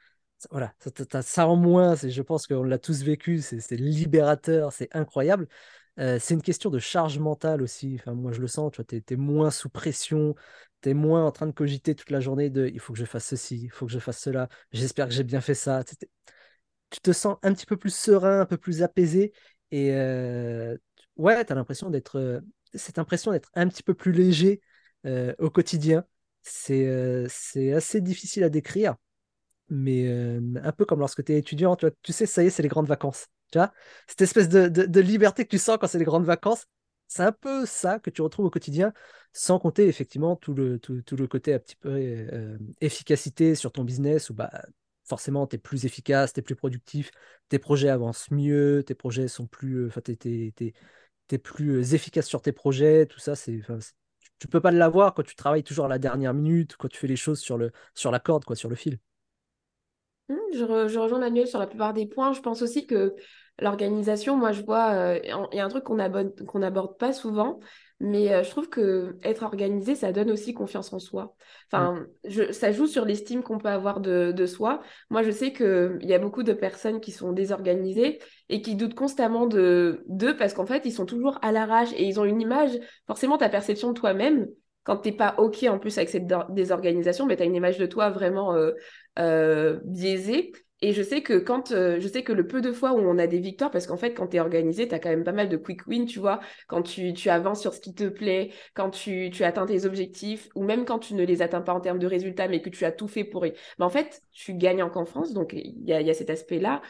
[0.50, 5.48] voilà, ça, ça en moins, je pense qu'on l'a tous vécu, c'est libérateur, c'est incroyable.
[5.98, 7.96] C'est une question de charge mentale aussi.
[7.98, 10.34] Enfin, moi, je le sens, tu vois, tu es, moins sous pression,
[10.82, 13.04] tu es moins en train de cogiter toute la journée de il faut que je
[13.06, 15.82] fasse ceci, il faut que je fasse cela, j'espère que j'ai bien fait ça.
[16.90, 19.32] Tu te sens un petit peu plus serein, un peu plus apaisé.
[19.70, 19.90] Et
[21.16, 22.42] ouais, tu as l'impression d'être,
[22.74, 24.60] cette impression d'être un petit peu plus léger
[25.38, 26.04] au quotidien.
[26.42, 28.96] C'est c'est assez difficile à décrire
[29.68, 30.08] mais
[30.62, 32.62] un peu comme lorsque tu es étudiant, tu, vois, tu sais, ça y est, c'est
[32.62, 33.26] les grandes vacances.
[33.52, 33.58] Tu
[34.08, 36.66] Cette espèce de, liberté que tu sens quand c'est les grandes vacances,
[37.08, 38.92] c'est un peu ça que tu retrouves au quotidien,
[39.32, 40.78] sans compter effectivement tout le,
[41.28, 44.50] côté un petit peu euh, efficacité sur ton business, où bah,
[45.04, 47.10] forcément tu es plus efficace, tu es plus productif,
[47.48, 49.86] tes projets avancent mieux, tes projets sont plus.
[49.86, 50.12] Enfin, tu
[51.32, 53.60] es, plus efficace sur tes projets, tout ça, c'est.
[54.38, 57.06] Tu peux pas l'avoir quand tu travailles toujours à la dernière minute, quand tu fais
[57.06, 58.98] les choses sur, le, sur la corde, quoi, sur le fil.
[60.28, 60.64] Mmh, je,
[60.98, 62.32] rejoins Manuel sur la plupart des points.
[62.32, 63.14] Je pense aussi que
[63.60, 65.20] l'organisation, moi, je vois, euh,
[65.52, 67.60] il y a un truc qu'on aborde, qu'on n'aborde pas souvent,
[68.00, 71.36] mais euh, je trouve que être organisé, ça donne aussi confiance en soi.
[71.70, 74.82] Enfin, je, ça joue sur l'estime qu'on peut avoir de, de soi.
[75.10, 78.94] Moi, je sais qu'il y a beaucoup de personnes qui sont désorganisées et qui doutent
[78.94, 82.40] constamment de d'eux parce qu'en fait, ils sont toujours à l'arrache et ils ont une
[82.40, 82.72] image,
[83.06, 84.48] forcément, ta perception de toi-même
[84.86, 87.86] quand t'es pas OK en plus avec cette désorganisation, mais tu as une image de
[87.86, 88.70] toi vraiment euh,
[89.18, 90.52] euh, biaisée.
[90.80, 93.18] Et je sais que quand euh, je sais que le peu de fois où on
[93.18, 95.32] a des victoires, parce qu'en fait, quand tu es organisé, tu as quand même pas
[95.32, 98.52] mal de quick wins, tu vois, quand tu, tu avances sur ce qui te plaît,
[98.74, 101.80] quand tu, tu atteins tes objectifs, ou même quand tu ne les atteins pas en
[101.80, 103.42] termes de résultats, mais que tu as tout fait pour.
[103.42, 106.80] Mais en fait, tu gagnes en confiance, donc il y a, y a cet aspect-là.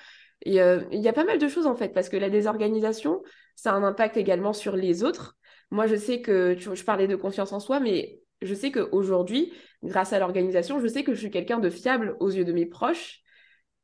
[0.45, 3.23] Il y a pas mal de choses en fait, parce que la désorganisation,
[3.55, 5.36] ça a un impact également sur les autres.
[5.71, 9.53] Moi, je sais que, je parlais de confiance en soi, mais je sais qu'aujourd'hui,
[9.83, 12.67] grâce à l'organisation, je sais que je suis quelqu'un de fiable aux yeux de mes
[12.67, 13.23] proches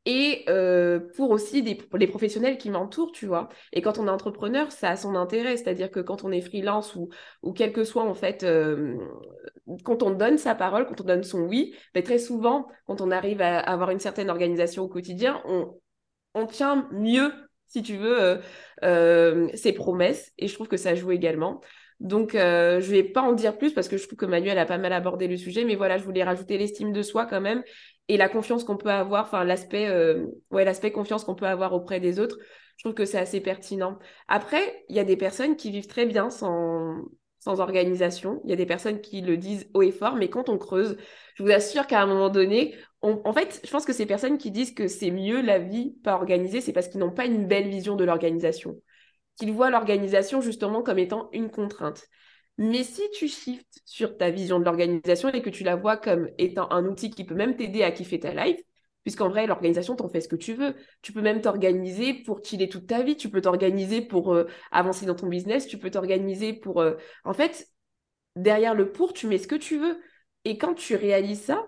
[0.04, 3.48] et euh, pour aussi les professionnels qui m'entourent, tu vois.
[3.72, 6.96] Et quand on est entrepreneur, ça a son intérêt, c'est-à-dire que quand on est freelance
[6.96, 7.08] ou,
[7.42, 8.96] ou quel que soit, en fait, euh,
[9.84, 13.12] quand on donne sa parole, quand on donne son oui, ben, très souvent, quand on
[13.12, 17.32] arrive à avoir une certaine organisation au quotidien, on, tient mieux
[17.68, 18.38] si tu veux, euh,
[18.82, 20.32] ses promesses.
[20.38, 21.60] Et je trouve que ça joue également.
[22.00, 24.66] Donc, euh, je vais pas en dire plus parce que je trouve que Manuel a
[24.66, 25.64] pas mal abordé le sujet.
[25.64, 27.62] Mais voilà, je voulais rajouter l'estime de soi quand même
[28.08, 29.88] et la confiance qu'on peut avoir, enfin, l'aspect
[30.50, 32.38] ouais, l'aspect confiance qu'on peut avoir auprès des autres.
[32.76, 33.98] Je trouve que c'est assez pertinent.
[34.26, 36.96] Après, il y a des personnes qui vivent très bien sans,
[37.42, 38.40] sans organisation.
[38.44, 40.96] Il y a des personnes qui le disent haut et fort, mais quand on creuse,
[41.34, 44.52] je vous assure qu'à un moment donné, en fait, je pense que ces personnes qui
[44.52, 47.68] disent que c'est mieux la vie pas organisée, c'est parce qu'ils n'ont pas une belle
[47.68, 48.76] vision de l'organisation.
[49.36, 52.04] Qu'ils voient l'organisation justement comme étant une contrainte.
[52.58, 56.28] Mais si tu shifts sur ta vision de l'organisation et que tu la vois comme
[56.38, 58.60] étant un outil qui peut même t'aider à kiffer ta life,
[59.02, 60.74] puisqu'en vrai, l'organisation, t'en fais ce que tu veux.
[61.02, 65.06] Tu peux même t'organiser pour chiller toute ta vie, tu peux t'organiser pour euh, avancer
[65.06, 66.80] dans ton business, tu peux t'organiser pour...
[66.80, 67.68] Euh, en fait,
[68.36, 70.00] derrière le pour, tu mets ce que tu veux.
[70.44, 71.66] Et quand tu réalises ça,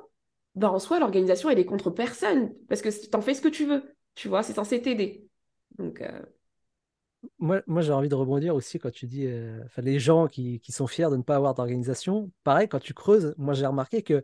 [0.54, 3.48] ben, en soi, l'organisation, elle est contre personne, parce que tu en fais ce que
[3.48, 3.82] tu veux,
[4.14, 5.26] tu vois, c'est censé t'aider.
[5.78, 6.22] Donc, euh,
[7.38, 9.28] Moi, j'ai envie de rebondir aussi quand tu dis
[9.78, 12.30] les gens qui, qui, sont fiers de ne pas avoir d'organisation.
[12.44, 14.22] Pareil, quand tu creuses, moi j'ai remarqué que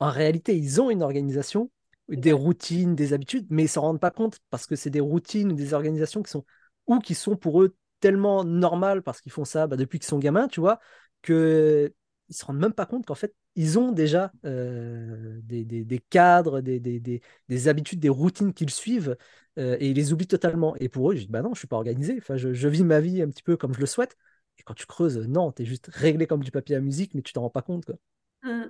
[0.00, 1.70] en réalité, ils ont une organisation,
[2.08, 5.52] des routines, des habitudes, mais ils s'en rendent pas compte parce que c'est des routines
[5.52, 6.44] ou des organisations qui sont
[6.86, 10.18] ou qui sont pour eux tellement normales parce qu'ils font ça bah, depuis qu'ils sont
[10.18, 10.80] gamins, tu vois,
[11.22, 11.92] que
[12.28, 16.78] ils se rendent même pas compte qu'en fait, ils ont déjà euh, des, cadres, des,
[16.78, 19.16] des, habitudes, des routines qu'ils suivent
[19.58, 20.76] euh, et ils les oublient totalement.
[20.76, 22.20] Et pour eux, je dis, bah non, je suis pas organisé.
[22.28, 24.16] Je, vis ma vie un petit peu comme je le souhaite.
[24.58, 27.22] Et quand tu creuses, non, tu es juste réglé comme du papier à musique, mais
[27.22, 27.86] tu t'en rends pas compte.
[27.86, 27.96] Quoi.
[28.42, 28.66] Mmh.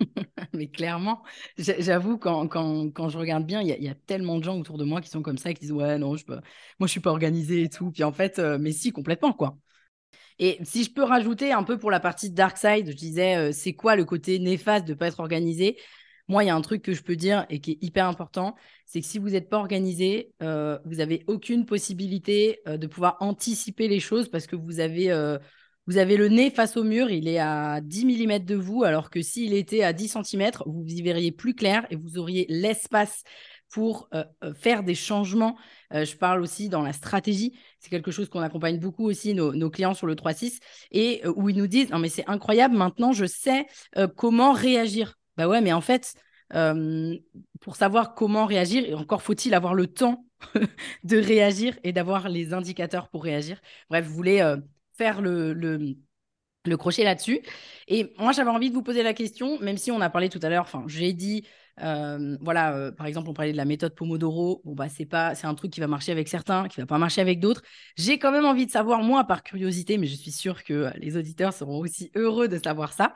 [0.54, 1.22] mais clairement,
[1.56, 4.84] j'avoue, quand, quand, quand, je regarde bien, il y, a tellement de gens autour de
[4.84, 6.40] moi qui sont comme ça, qui disent Ouais, non, je moi,
[6.82, 7.90] je suis pas organisé et tout.
[7.90, 9.58] Puis en fait, euh, mais si, complètement, quoi.
[10.38, 13.52] Et si je peux rajouter un peu pour la partie dark side, je disais, euh,
[13.52, 15.76] c'est quoi le côté néfaste de ne pas être organisé
[16.28, 18.54] Moi, il y a un truc que je peux dire et qui est hyper important,
[18.86, 23.88] c'est que si vous n'êtes pas organisé, euh, vous n'avez aucune possibilité de pouvoir anticiper
[23.88, 25.10] les choses parce que vous avez,
[25.88, 29.08] vous avez le nez face au mur, il est à 10 mm de vous, alors
[29.08, 33.24] que s'il était à 10 cm, vous y verriez plus clair et vous auriez l'espace
[33.70, 34.10] pour
[34.54, 35.56] faire des changements.
[35.90, 37.58] je parle aussi dans la stratégie.
[37.80, 40.58] C'est quelque chose qu'on accompagne beaucoup aussi nos, clients sur le 3-6
[40.90, 43.66] et où ils nous disent Non, mais c'est incroyable, maintenant je sais
[44.16, 45.18] comment réagir.
[45.38, 46.14] Bah ouais, mais en fait,
[47.60, 50.26] pour savoir comment réagir, encore faut-il avoir le temps
[51.04, 53.58] de réagir et d'avoir les indicateurs pour réagir.
[53.88, 54.42] Bref, je voulais
[54.98, 55.96] faire le, le,
[56.76, 57.40] crochet là-dessus.
[57.86, 60.40] Et moi, j'avais envie de vous poser la question, même si on a parlé tout
[60.42, 61.46] à l'heure, enfin, j'ai dit,
[61.78, 64.60] voilà, par exemple, on parlait de la méthode Pomodoro.
[64.64, 66.98] Bon, bah, c'est pas, c'est un truc qui va marcher avec certains, qui va pas
[66.98, 67.62] marcher avec d'autres.
[67.96, 71.16] J'ai quand même envie de savoir, moi, par curiosité, mais je suis sûre que les
[71.16, 73.14] auditeurs seront aussi heureux de savoir ça.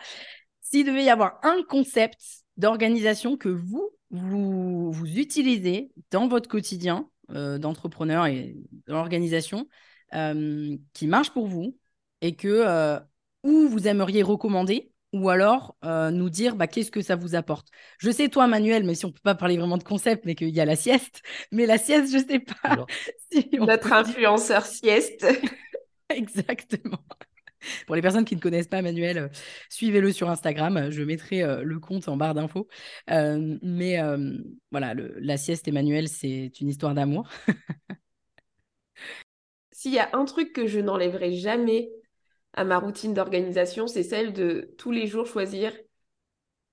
[0.62, 2.18] S'il devait y avoir un concept
[2.56, 9.66] d'organisation que vous, vous, vous utilisez dans votre quotidien euh, d'entrepreneur et dans l'organisation
[10.14, 11.76] euh, qui marche pour vous
[12.20, 12.98] et que euh,
[13.42, 17.68] ou vous aimeriez recommander ou alors nous dire bah, qu'est-ce que ça vous apporte?
[17.98, 20.48] Je sais toi Manuel, mais si on peut pas parler vraiment de concept, mais qu'il
[20.48, 21.20] y a la sieste,
[21.50, 22.86] mais la sieste, je sais pas.
[23.30, 25.26] si Notre influenceur sieste.
[26.08, 26.98] Exactement.
[27.86, 29.28] Pour les personnes qui ne connaissent pas Manuel, euh,
[29.68, 30.90] suivez-le sur Instagram.
[30.90, 32.68] Je mettrai euh, le compte en barre d'infos.
[33.10, 33.98] Euh, mais
[34.70, 37.28] voilà, la sieste Emmanuel, c'est une histoire d'amour.
[39.82, 41.90] S'il y a un truc que je n'enlèverai jamais
[42.52, 45.72] à ma routine d'organisation, c'est celle de tous les jours choisir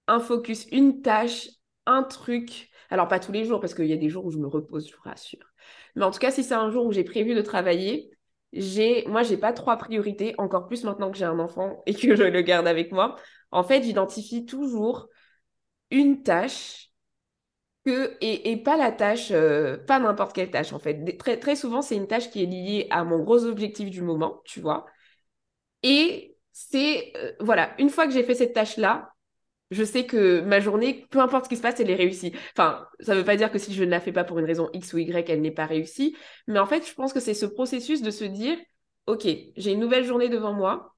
[0.06, 1.50] un focus, une tâche,
[1.88, 2.70] un truc.
[2.92, 4.88] Alors pas tous les jours, parce qu'il y a des jours où je me repose,
[4.88, 5.44] je vous rassure.
[5.96, 8.12] Mais en tout cas, si c'est un jour où j'ai prévu de travailler,
[8.54, 12.16] j'ai, moi, j'ai pas trois priorités, encore plus maintenant que j'ai un enfant et que
[12.16, 13.16] je le garde avec moi.
[13.50, 15.08] En fait, j'identifie toujours
[15.90, 16.89] une tâche
[17.86, 21.18] et, pas la tâche, euh, pas n'importe quelle tâche, en fait.
[21.18, 24.42] Très, très souvent, c'est une tâche qui est liée à mon gros objectif du moment,
[24.46, 24.86] tu vois.
[25.84, 29.14] Et c'est, euh, voilà, une fois que j'ai fait cette tâche-là,
[29.72, 32.34] je sais que ma journée, peu importe ce qui se passe, elle est réussie.
[32.54, 34.46] Enfin, ça ne veut pas dire que si je ne la fais pas pour une
[34.46, 36.16] raison X ou Y, elle n'est pas réussie.
[36.48, 38.58] Mais en fait, je pense que c'est ce processus de se dire,
[39.08, 40.96] OK, j'ai une nouvelle journée devant moi.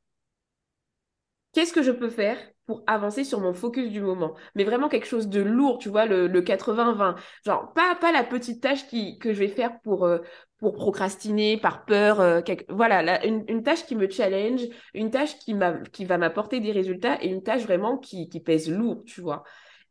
[1.53, 4.35] Qu'est-ce que je peux faire pour avancer sur mon focus du moment?
[4.55, 7.15] Mais vraiment quelque chose de lourd, tu vois, le, 80-20.
[7.45, 10.19] Genre, pas, pas la petite tâche qui, que je vais faire pour, euh,
[10.59, 12.21] procrastiner, par peur.
[12.21, 14.61] Euh, voilà, une, tâche qui me challenge,
[14.93, 19.03] une tâche qui, va m'apporter des résultats et une tâche vraiment qui, qui pèse lourd,
[19.05, 19.43] tu vois.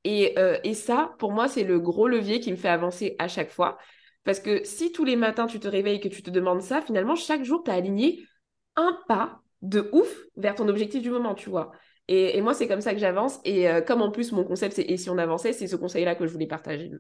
[0.04, 3.28] Et, euh, et ça, pour moi, c'est le gros levier qui me fait avancer à
[3.28, 3.76] chaque fois.
[4.24, 6.80] Parce que si tous les matins, tu te réveilles et que tu te demandes ça,
[6.80, 8.24] finalement, chaque jour, tu as aligné
[8.76, 11.72] un pas de ouf vers ton objectif du moment, tu vois.
[12.08, 13.38] Et, moi, c'est comme ça que j'avance.
[13.44, 16.16] Et euh, comme en plus, mon concept, c'est et si on avançait, c'est ce conseil-là
[16.16, 16.90] que je voulais partager.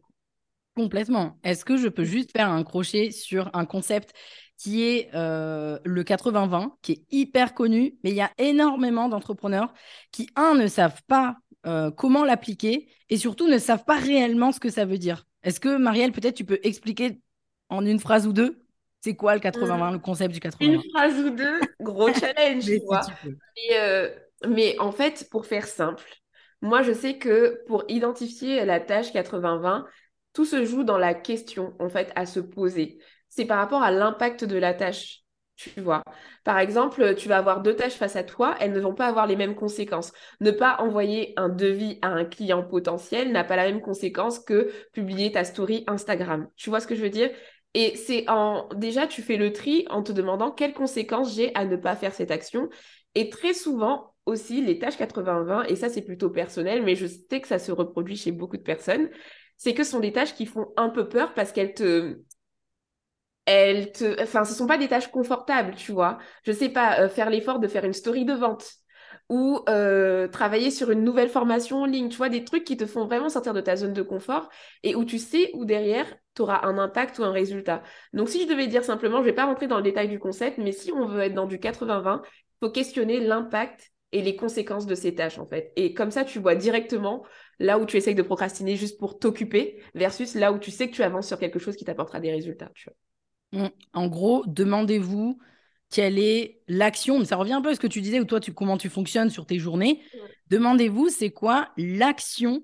[0.76, 1.36] Complètement.
[1.42, 4.14] Est-ce que je peux juste faire un crochet sur un concept
[4.56, 9.74] qui est euh, le 80-20, qui est hyper connu, mais il y a énormément d'entrepreneurs
[10.12, 14.60] qui, un, ne savent pas euh, comment l'appliquer et surtout ne savent pas réellement ce
[14.60, 15.26] que ça veut dire.
[15.42, 17.20] Est-ce que, Marielle, peut-être tu peux expliquer
[17.68, 18.62] en une phrase ou deux?
[19.00, 22.80] C'est quoi le 80-20, le concept du 80-20 Une phrase ou deux, gros challenge, tu
[22.86, 23.02] vois.
[24.48, 26.04] Mais en fait, pour faire simple,
[26.62, 29.86] moi, je sais que pour identifier la tâche 80-20,
[30.32, 32.98] tout se joue dans la question, en fait, à se poser.
[33.28, 35.20] C'est par rapport à l'impact de la tâche,
[35.56, 36.02] tu vois.
[36.44, 39.26] Par exemple, tu vas avoir deux tâches face à toi, elles ne vont pas avoir
[39.26, 40.12] les mêmes conséquences.
[40.40, 44.70] Ne pas envoyer un devis à un client potentiel n'a pas la même conséquence que
[44.92, 46.48] publier ta story Instagram.
[46.56, 47.30] Tu vois ce que je veux dire?
[47.74, 51.64] Et c'est en déjà tu fais le tri en te demandant quelles conséquences j'ai à
[51.64, 52.68] ne pas faire cette action.
[53.14, 57.40] Et très souvent, aussi les tâches 80-20, et ça c'est plutôt personnel, mais je sais
[57.40, 59.10] que ça se reproduit chez beaucoup de personnes,
[59.56, 62.20] c'est que ce sont des tâches qui font un peu peur parce qu'elles te...
[63.46, 64.22] Elles te...
[64.22, 66.18] Enfin, ce sont pas des tâches confortables, tu vois.
[66.44, 68.79] Je sais pas, euh, faire l'effort de faire une story de vente
[69.30, 72.84] ou euh, travailler sur une nouvelle formation en ligne, tu vois, des trucs qui te
[72.84, 74.48] font vraiment sortir de ta zone de confort
[74.82, 77.84] et où tu sais où derrière, tu auras un impact ou un résultat.
[78.12, 80.58] Donc si je devais dire simplement, je vais pas rentrer dans le détail du concept,
[80.58, 84.86] mais si on veut être dans du 80-20, il faut questionner l'impact et les conséquences
[84.86, 85.72] de ces tâches en fait.
[85.76, 87.24] Et comme ça, tu vois directement
[87.60, 90.94] là où tu essayes de procrastiner juste pour t'occuper versus là où tu sais que
[90.94, 92.72] tu avances sur quelque chose qui t'apportera des résultats.
[93.52, 93.66] Mmh.
[93.92, 95.38] En gros, demandez-vous
[95.90, 98.40] quelle est l'action, mais ça revient un peu à ce que tu disais, ou toi,
[98.40, 100.00] tu, comment tu fonctionnes sur tes journées.
[100.48, 102.62] Demandez-vous, c'est quoi l'action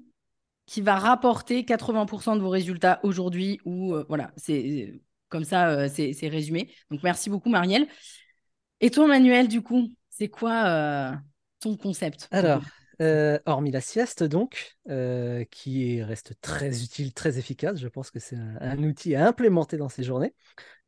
[0.67, 4.95] qui va rapporter 80% de vos résultats aujourd'hui, ou euh, voilà, c'est
[5.29, 6.73] comme ça, euh, c'est résumé.
[6.91, 7.89] Donc, merci beaucoup, Marielle.
[8.81, 11.13] Et toi, Manuel, du coup, c'est quoi euh,
[11.61, 12.63] ton concept Alors,
[13.01, 18.19] euh, hormis la sieste, donc, euh, qui reste très utile, très efficace, je pense que
[18.19, 20.35] c'est un, outil à implémenter dans ces journées.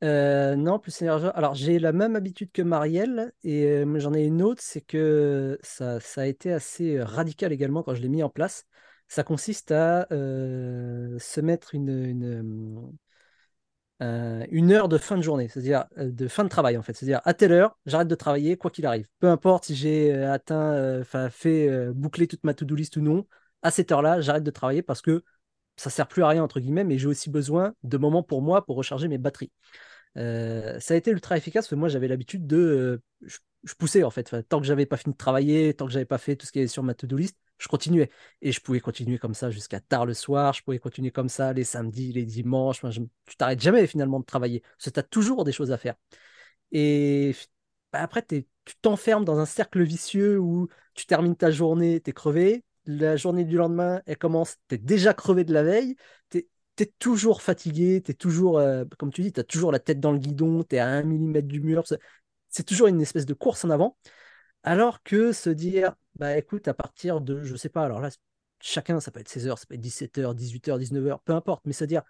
[0.03, 1.27] non, plus énergie.
[1.35, 5.99] Alors, j'ai la même habitude que Marielle, et j'en ai une autre, c'est que ça,
[6.17, 8.67] a été assez radical également quand je l'ai mis en place.
[9.09, 12.91] ça consiste à se mettre une,
[14.01, 16.95] heure de fin de journée, c'est-à-dire de fin de travail en fait.
[16.95, 19.09] C'est-à-dire à telle heure, j'arrête de travailler quoi qu'il arrive.
[19.19, 23.27] Peu importe si j'ai atteint, enfin fait boucler toute ma to-do list ou non,
[23.63, 25.23] à cette heure-là, j'arrête de travailler parce que
[25.77, 28.65] ça sert plus à rien entre guillemets, mais j'ai aussi besoin de moments pour moi
[28.65, 29.53] pour recharger mes batteries.
[30.17, 32.57] Euh, ça a été ultra efficace parce que moi j'avais l'habitude de.
[32.57, 34.35] Euh, je, poussais en fait.
[34.49, 36.61] tant que j'avais pas fini de travailler, tant que j'avais pas fait tout ce qui
[36.61, 38.11] est sur ma to-do list, je continuais.
[38.43, 41.53] Et je pouvais continuer comme ça jusqu'à tard le soir, je pouvais continuer comme ça
[41.53, 42.81] les samedis, les dimanches.
[42.91, 45.95] je, tu t'arrêtes jamais finalement de travailler tu as toujours des choses à faire.
[46.73, 47.35] Et
[47.93, 48.45] bah, après, tu
[48.83, 52.65] t'enfermes dans un cercle vicieux où tu termines ta journée, tu es crevé.
[52.87, 55.97] La journée du lendemain, elle commence, tu es déjà crevé de la veille,
[56.31, 59.79] tu es toujours fatigué, tu es toujours, euh, comme tu dis, tu as toujours la
[59.81, 61.85] tête dans le guidon, tu es à un millimètre du mur.
[62.49, 63.97] C'est toujours une espèce de course en avant.
[64.63, 68.11] Alors que se dire, bah écoute, à partir de, je sais pas, alors là,
[68.61, 71.85] chacun, ça peut être 16h, ça peut être 17h, 18h, 19h, peu importe, mais se
[71.85, 72.03] dire,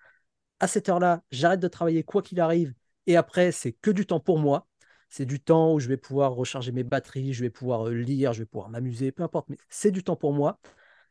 [0.61, 2.75] à cette heure-là, j'arrête de travailler quoi qu'il arrive,
[3.07, 4.66] et après, c'est que du temps pour moi.
[5.11, 8.35] C'est du temps où je vais pouvoir recharger mes batteries, je vais pouvoir euh, lire,
[8.35, 10.61] je vais pouvoir m'amuser, peu importe, mais c'est du temps pour moi.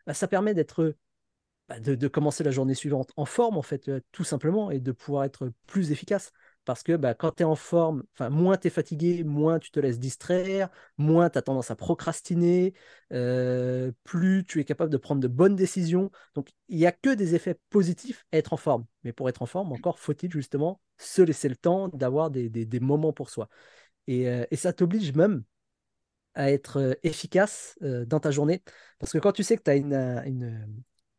[0.05, 0.95] Bah, ça permet d'être
[1.67, 4.91] bah, de, commencer la journée suivante en forme, en fait, euh, tout simplement, et de
[4.91, 6.31] pouvoir être plus efficace.
[6.67, 9.79] Parce que bah, quand tu es en forme, moins tu es fatigué, moins tu te
[9.79, 12.73] laisses distraire, moins tu as tendance à procrastiner,
[13.13, 16.11] euh, plus tu es capable de prendre de bonnes décisions.
[16.35, 18.85] Donc, il n'y a que des effets positifs à être en forme.
[19.05, 23.13] Mais pour être en forme, encore faut-il justement se laisser le temps d'avoir des, moments
[23.13, 23.47] pour soi.
[24.07, 25.45] Et, euh, ça t'oblige même
[26.33, 28.61] à être efficace dans ta journée.
[28.99, 30.67] Parce que quand tu sais que tu as une,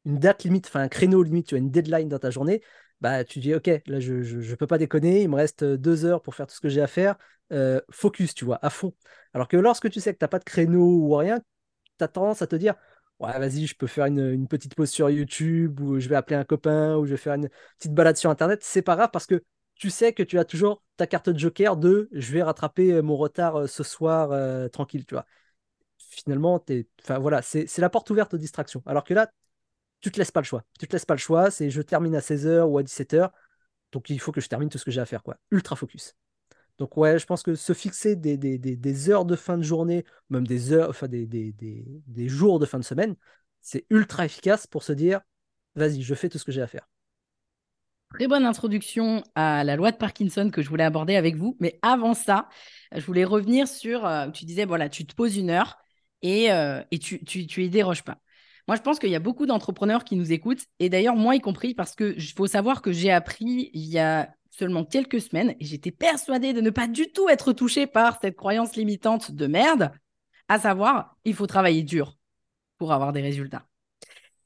[0.05, 2.63] une date limite, enfin un créneau limite, tu as une deadline dans ta journée,
[3.01, 6.35] bah tu dis ok, là je, peux pas déconner, il me reste deux heures pour
[6.35, 7.17] faire tout ce que j'ai à faire,
[7.91, 8.95] focus, tu vois, à fond.
[9.35, 11.41] Alors que lorsque tu sais que tu n'as pas de créneau ou rien,
[11.99, 12.75] tu as tendance à te dire
[13.21, 16.45] ouais, vas-y, je peux faire une, petite pause sur YouTube ou je vais appeler un
[16.45, 19.43] copain ou je vais faire une petite balade sur Internet, c'est pas grave parce que
[19.75, 23.17] tu sais que tu as toujours ta carte de joker de je vais rattraper mon
[23.17, 24.31] retard ce soir
[24.71, 25.27] tranquille, tu vois.
[25.99, 26.65] Finalement,
[27.03, 28.83] enfin, voilà, c'est la porte ouverte aux distractions.
[28.87, 29.31] Alors que là,
[30.01, 30.65] tu te laisses pas le choix.
[30.79, 33.31] Tu te laisses pas le choix, c'est je termine à 16h ou à 17h.
[33.93, 35.37] Donc il faut que je termine tout ce que j'ai à faire, quoi.
[35.51, 36.15] Ultra focus.
[36.79, 40.47] Donc ouais, je pense que se fixer des, des, heures de fin de journée, même
[40.47, 43.17] des heures, enfin des, des jours de fin de semaine,
[43.61, 45.21] c'est ultra efficace pour se dire,
[45.75, 46.89] vas-y, je fais tout ce que j'ai à faire.
[48.15, 51.57] Très bonne introduction à la loi de Parkinson que je voulais aborder avec vous.
[51.61, 52.49] Mais avant ça,
[52.93, 55.77] je voulais revenir sur, euh, tu disais, voilà, tu te poses une heure
[56.23, 58.19] et, euh, et tu, tu, tu y déroges pas.
[58.69, 61.41] Moi, je pense qu'il y a beaucoup d'entrepreneurs qui nous écoutent, et d'ailleurs, moi y
[61.41, 65.65] compris, parce qu'il faut savoir que j'ai appris il y a seulement quelques semaines, et
[65.65, 69.91] j'étais persuadée de ne pas du tout être touchée par cette croyance limitante de merde,
[70.49, 72.19] à savoir, il faut travailler dur
[72.77, 73.67] pour avoir des résultats.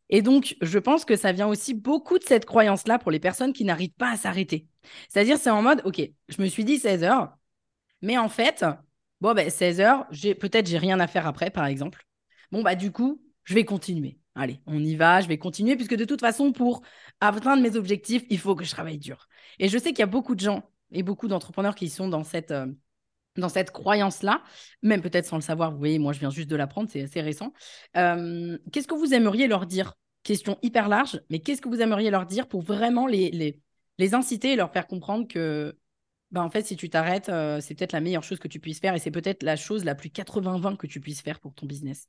[0.09, 3.53] Et donc, je pense que ça vient aussi beaucoup de cette croyance-là pour les personnes
[3.53, 4.69] qui n'arrivent pas à s'arrêter.
[5.09, 7.37] C'est-à-dire, c'est en mode, OK, je me suis dit 16 heures,
[8.03, 8.65] mais en fait,
[9.21, 10.07] bon, ben, 16 heures,
[10.39, 12.07] peut-être j'ai rien à faire après, par exemple.
[12.53, 14.19] Bon, bah, du coup, je vais continuer.
[14.35, 16.83] Allez, on y va, je vais continuer, puisque de toute façon, pour
[17.21, 19.29] atteindre mes objectifs, il faut que je travaille dur.
[19.59, 22.25] Et je sais qu'il y a beaucoup de gens et beaucoup d'entrepreneurs qui sont dans
[22.25, 22.67] cette, euh,
[23.49, 24.43] cette croyance-là,
[24.83, 25.73] même peut-être sans le savoir.
[25.73, 27.53] Vous voyez, moi, je viens juste de l'apprendre, c'est assez récent.
[27.97, 29.95] Euh, qu'est-ce que vous aimeriez leur dire?
[30.23, 33.61] Question hyper large, mais qu'est-ce que vous aimeriez leur dire pour vraiment les, les,
[33.99, 35.77] les inciter et leur faire comprendre que,
[36.31, 38.79] ben, en fait, si tu t'arrêtes, euh, c'est peut-être la meilleure chose que tu puisses
[38.79, 41.67] faire et c'est peut-être la chose la plus 80-20 que tu puisses faire pour ton
[41.67, 42.09] business?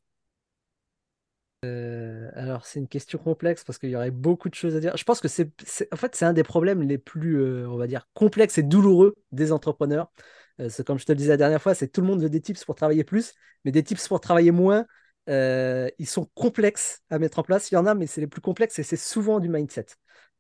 [1.64, 4.98] Euh, alors, c'est une question complexe parce qu'il y aurait beaucoup de choses à dire.
[4.98, 5.52] Je pense que c'est,
[5.92, 9.16] en fait, c'est un des problèmes les plus, euh, on va dire, complexes et douloureux
[9.32, 10.12] des entrepreneurs.
[10.60, 12.42] Euh, comme je te le disais la dernière fois, c'est tout le monde veut des
[12.42, 13.34] tips pour travailler plus,
[13.66, 14.86] mais des tips pour travailler moins,
[15.28, 17.72] ils sont complexes à mettre en place.
[17.72, 19.86] Il y en a, mais c'est les plus complexes et c'est souvent du mindset.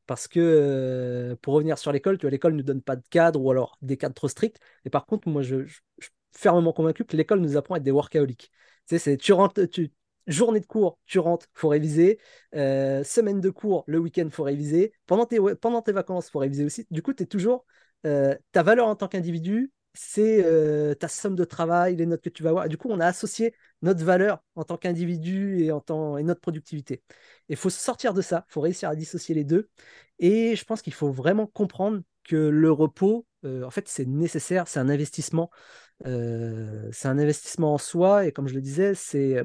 [0.05, 3.49] Parce que pour revenir sur l'école, tu vois, l'école ne donne pas de cadre ou
[3.51, 4.57] alors des cadres trop stricts.
[4.85, 7.91] Et par contre, moi, je, suis fermement convaincu que l'école nous apprend à être des
[7.91, 8.51] workaholics.
[8.87, 9.93] Tu sais, tu, rentres, tu,
[10.27, 12.19] journée de cours, tu rentres, faut réviser.
[12.55, 14.93] Euh, semaine de cours, le week-end, faut réviser.
[15.05, 16.85] Pendant tes, pendant tes vacances, faut réviser aussi.
[16.91, 17.65] Du coup, tu es toujours.
[18.05, 22.29] Euh, ta valeur en tant qu'individu, c'est euh, ta somme de travail, les notes que
[22.29, 22.67] tu vas avoir.
[22.67, 27.03] Du coup, on a associé notre valeur en tant qu'individu et, et notre productivité.
[27.49, 29.69] Il faut sortir de ça, il faut réussir à dissocier les deux.
[30.19, 34.79] Et je pense qu'il faut vraiment comprendre que le repos, en fait, c'est nécessaire, c'est
[34.79, 35.51] un investissement.
[36.03, 38.25] c'est un investissement en soi.
[38.25, 39.43] Et comme je le disais, c'est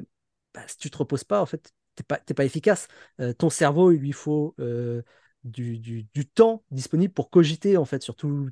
[0.59, 2.87] bah, si tu te reposes pas, en fait, tu n'es pas, pas, efficace.
[3.19, 5.01] Euh, ton cerveau, il lui faut euh,
[5.43, 8.49] du, du, temps disponible pour cogiter en fait, sur tous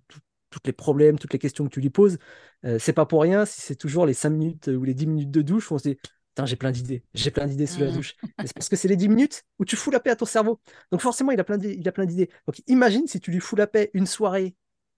[0.66, 2.18] les problèmes, toutes les questions que tu lui poses.
[2.66, 5.32] Euh, c'est pas pour rien si c'est toujours les 5 minutes ou les 10 minutes
[5.32, 5.97] de douche où on se dit
[6.45, 7.93] j'ai plein d'idées, j'ai plein d'idées sous la mmh.
[7.95, 8.16] douche.
[8.45, 10.60] c'est parce que c'est les 10 minutes où tu fous la paix à ton cerveau.
[10.91, 12.30] Donc forcément, il a plein d'idées.
[12.45, 14.55] Donc imagine si tu lui fous la paix une soirée,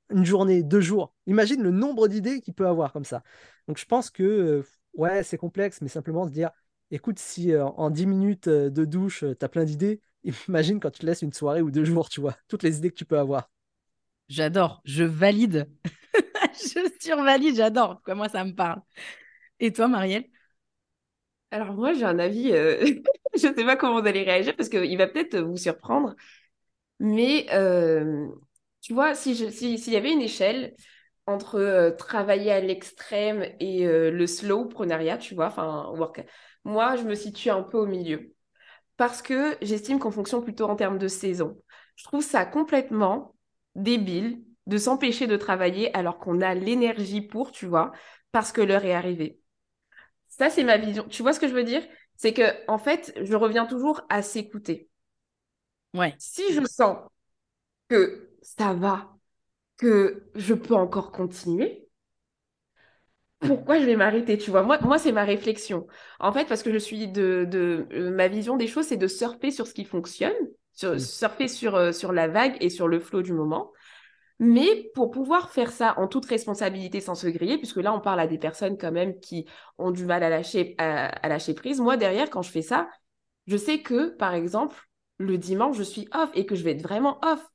[0.09, 1.13] une journée, deux jours.
[1.27, 3.23] Imagine le nombre d'idées qu'il peut avoir comme ça.
[3.67, 6.51] Donc je pense que, euh, ouais, c'est complexe, mais simplement se dire,
[6.91, 10.01] écoute, si euh, en 10 minutes euh, de douche, tu as plein d'idées,
[10.47, 12.89] imagine quand tu te laisses une soirée ou deux jours, tu vois, toutes les idées
[12.89, 13.49] que tu peux avoir.
[14.27, 15.69] J'adore, je valide.
[16.53, 18.01] je survalide, j'adore.
[18.03, 18.81] Quoi, moi, ça me parle.
[19.59, 20.25] Et toi, Marielle?
[21.51, 22.79] Alors moi, j'ai un avis, euh,
[23.35, 26.15] je ne sais pas comment vous allez réagir parce qu'il va peut-être vous surprendre,
[26.99, 28.27] mais euh,
[28.81, 30.75] tu vois, si s'il y avait une échelle
[31.27, 36.25] entre euh, travailler à l'extrême et le slow prenariat, tu vois, enfin, work,
[36.63, 38.33] moi, je me situe un peu au milieu
[38.97, 41.61] parce que j'estime qu'on fonctionne plutôt en termes de saison.
[41.95, 43.35] Je trouve ça complètement
[43.75, 47.91] débile de s'empêcher de travailler alors qu'on a l'énergie pour, tu vois,
[48.31, 49.39] parce que l'heure est arrivée.
[50.27, 51.07] Ça, c'est ma vision.
[51.09, 51.83] Tu vois ce que je veux dire?
[52.15, 54.89] C'est que, en fait, je reviens toujours à s'écouter.
[55.93, 56.13] Ouais.
[56.17, 56.97] Si je sens
[57.89, 59.11] que ça va,
[59.77, 61.88] que je peux encore continuer,
[63.39, 65.87] pourquoi je vais m'arrêter Tu vois, moi, moi c'est ma réflexion.
[66.19, 69.07] En fait, parce que je suis de, de euh, ma vision des choses, c'est de
[69.07, 70.33] surfer sur ce qui fonctionne,
[70.73, 70.99] sur, mmh.
[70.99, 73.71] surfer sur, euh, sur la vague et sur le flot du moment.
[74.39, 78.21] Mais pour pouvoir faire ça en toute responsabilité sans se griller, puisque là, on parle
[78.21, 79.45] à des personnes quand même qui
[79.77, 82.89] ont du mal à lâcher, à, lâcher prise, moi, derrière, quand je fais ça,
[83.47, 84.77] je sais que, par exemple,
[85.17, 87.45] le dimanche, je suis off et que je vais être vraiment off.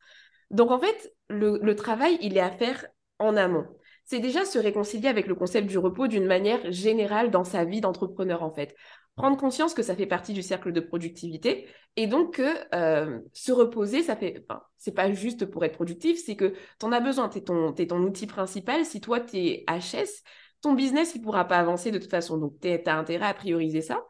[0.50, 2.84] Donc, en fait, le, le travail, il est à faire
[3.18, 3.66] en amont.
[4.04, 7.80] C'est déjà se réconcilier avec le concept du repos d'une manière générale dans sa vie
[7.80, 8.74] d'entrepreneur, en fait
[9.16, 13.52] prendre conscience que ça fait partie du cercle de productivité et donc que euh, se
[13.52, 17.00] reposer, ça fait, enfin, c'est pas juste pour être productif, c'est que tu en as
[17.00, 18.84] besoin, tu es ton, ton outil principal.
[18.84, 20.22] Si toi, tu es HS,
[20.60, 22.38] ton business, il pourra pas avancer de toute façon.
[22.38, 24.02] Donc, tu as intérêt à prioriser ça.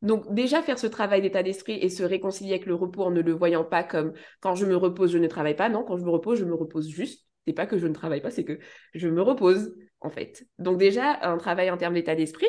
[0.00, 3.20] Donc, déjà, faire ce travail d'état d'esprit et se réconcilier avec le repos en ne
[3.20, 5.68] le voyant pas comme quand je me repose, je ne travaille pas.
[5.68, 7.26] Non, quand je me repose, je me repose juste.
[7.46, 8.58] C'est pas que je ne travaille pas, c'est que
[8.94, 10.46] je me repose, en fait.
[10.58, 12.48] Donc, déjà, un travail en termes d'état d'esprit.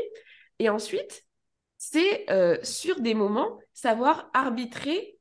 [0.60, 1.26] Et ensuite,
[1.78, 5.20] c'est euh, sur des moments savoir arbitrer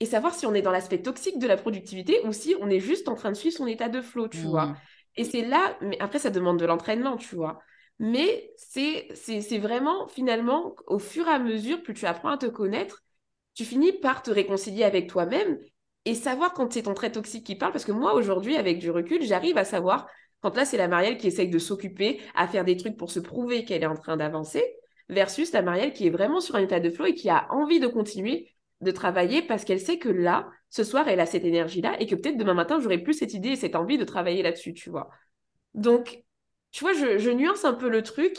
[0.00, 2.80] et savoir si on est dans l'aspect toxique de la productivité ou si on est
[2.80, 4.66] juste en train de suivre son état de flow, tu vois.
[4.66, 4.76] Mmh.
[5.16, 7.58] Et c'est là, mais après ça demande de l'entraînement, tu vois.
[7.98, 12.46] Mais c'est c'est vraiment finalement au fur et à mesure, plus tu apprends à te
[12.46, 13.02] connaître,
[13.54, 15.58] tu finis par te réconcilier avec toi-même
[16.06, 17.72] et savoir quand c'est ton trait toxique qui parle.
[17.72, 20.08] Parce que moi aujourd'hui, avec du recul, j'arrive à savoir
[20.40, 23.20] quand là c'est la Marielle qui essaye de s'occuper, à faire des trucs pour se
[23.20, 24.64] prouver qu'elle est en train d'avancer
[25.08, 27.80] versus la Marielle qui est vraiment sur un état de flow et qui a envie
[27.80, 31.96] de continuer de travailler parce qu'elle sait que là, ce soir, elle a cette énergie-là
[32.00, 34.74] et que peut-être demain matin, j'aurai plus cette idée et cette envie de travailler là-dessus,
[34.74, 35.10] tu vois.
[35.74, 36.22] Donc,
[36.72, 38.36] tu vois, je, nuance un peu le truc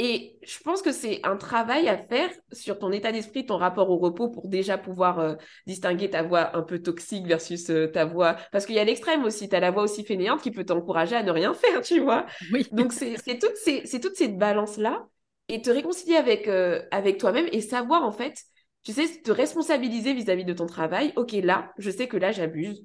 [0.00, 3.90] et je pense que c'est un travail à faire sur ton état d'esprit, ton rapport
[3.90, 5.34] au repos pour déjà pouvoir euh,
[5.66, 8.36] distinguer ta voix un peu toxique versus euh, ta voix.
[8.52, 11.16] Parce qu'il y a l'extrême aussi, tu as la voix aussi fainéante qui peut t'encourager
[11.16, 12.26] à ne rien faire, tu vois.
[12.52, 12.68] Oui.
[12.70, 15.04] Donc, c'est toute, ces, toute cette balance-là
[15.48, 18.36] et te réconcilier avec, euh, avec toi-même et savoir en fait,
[18.84, 21.12] tu sais, te responsabiliser vis-à-vis de ton travail.
[21.16, 22.84] Ok, là, je sais que là, j'abuse.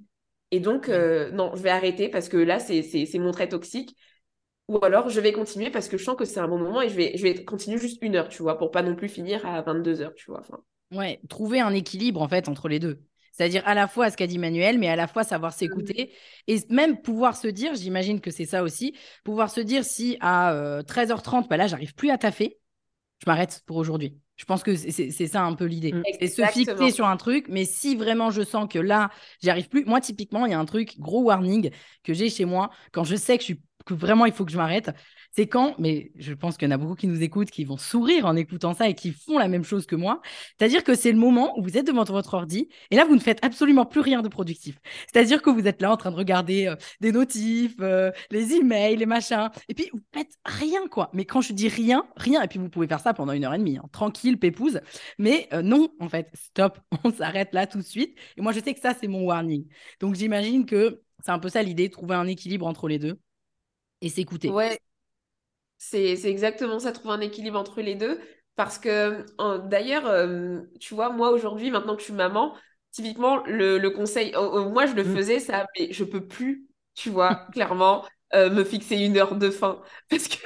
[0.49, 3.95] Et donc, non, je vais arrêter parce que là, c'est mon trait toxique.
[4.73, 6.89] Ou alors, je vais continuer parce que je sens que c'est un bon moment et
[6.89, 9.45] je vais, je vais continuer juste une heure, tu vois, pour pas non plus finir
[9.45, 10.39] à 22 heures, tu vois.
[10.39, 10.59] Enfin...
[10.91, 13.03] Ouais, trouver un équilibre en fait entre les deux.
[13.33, 16.11] C'est-à-dire à la fois ce qu'a dit Manuel, mais à la fois savoir s'écouter
[16.47, 20.81] et même pouvoir se dire, j'imagine que c'est ça aussi, pouvoir se dire si à
[20.87, 22.59] 13h30, euh, bah là, j'arrive plus à taffer,
[23.23, 24.17] je m'arrête pour aujourd'hui.
[24.35, 25.93] Je pense que c'est ça un peu l'idée.
[25.93, 26.03] Mmh.
[26.19, 29.09] C'est se fixer sur un truc, mais si vraiment je sens que là,
[29.41, 31.69] j'y arrive plus, moi typiquement, il y a un truc, gros warning
[32.03, 34.51] que j'ai chez moi, quand je sais que, je suis, que vraiment il faut que
[34.51, 34.91] je m'arrête,
[35.35, 37.77] c'est quand, mais je pense qu'il y en a beaucoup qui nous écoutent, qui vont
[37.77, 40.21] sourire en écoutant ça et qui font la même chose que moi.
[40.57, 43.19] C'est-à-dire que c'est le moment où vous êtes devant votre ordi et là, vous ne
[43.19, 44.79] faites absolument plus rien de productif.
[45.11, 48.95] C'est-à-dire que vous êtes là en train de regarder euh, des notifs, euh, les emails,
[48.97, 51.09] les machins, et puis vous faites rien, quoi.
[51.13, 53.53] Mais quand je dis rien, rien, et puis vous pouvez faire ça pendant une heure
[53.55, 54.81] et demie, hein, tranquille, pépouze.
[55.17, 58.15] Mais euh, non, en fait, stop, on s'arrête là tout de suite.
[58.37, 59.67] Et moi, je sais que ça, c'est mon warning.
[59.99, 63.17] Donc j'imagine que c'est un peu ça l'idée, trouver un équilibre entre les deux
[64.03, 64.49] et s'écouter.
[64.49, 64.77] Ouais,
[65.77, 68.19] c'est exactement ça, trouver un équilibre entre les deux.
[68.55, 69.25] Parce que,
[69.67, 72.55] d'ailleurs, euh, tu vois, moi aujourd'hui, maintenant que je suis maman,
[72.91, 75.15] typiquement, le, conseil, moi je le mmh.
[75.15, 79.49] faisais ça, mais je peux plus, tu vois, clairement, euh, me fixer une heure de
[79.49, 79.81] fin.
[80.09, 80.37] Parce que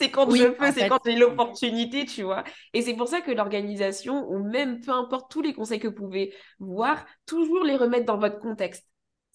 [0.00, 2.44] c'est quand je peux, c'est quand j'ai l'opportunité, tu vois.
[2.72, 5.94] Et c'est pour ça que l'organisation, ou même peu importe tous les conseils que vous
[5.94, 8.87] pouvez voir, toujours les remettre dans votre contexte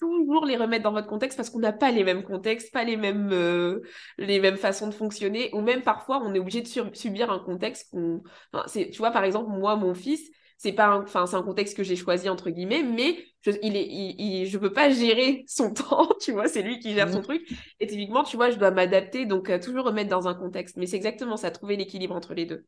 [0.04, 2.98] toujours les remettre dans votre contexte parce qu'on n'a pas les mêmes contextes, pas les
[2.98, 3.82] mêmes, euh,
[4.18, 7.90] les mêmes façons de fonctionner, ou même parfois on est obligé de subir un contexte
[7.92, 8.22] qu'on.
[8.52, 11.84] Enfin, tu vois, par exemple, moi, mon fils, c'est pas enfin c'est un contexte que
[11.84, 16.08] j'ai choisi entre guillemets mais je il est il, je peux pas gérer son temps
[16.22, 17.24] tu vois c'est lui qui gère son mmh.
[17.24, 17.42] truc
[17.82, 20.86] et typiquement tu vois je dois m'adapter donc euh, toujours remettre dans un contexte mais
[20.86, 22.66] c'est exactement ça trouver l'équilibre entre les deux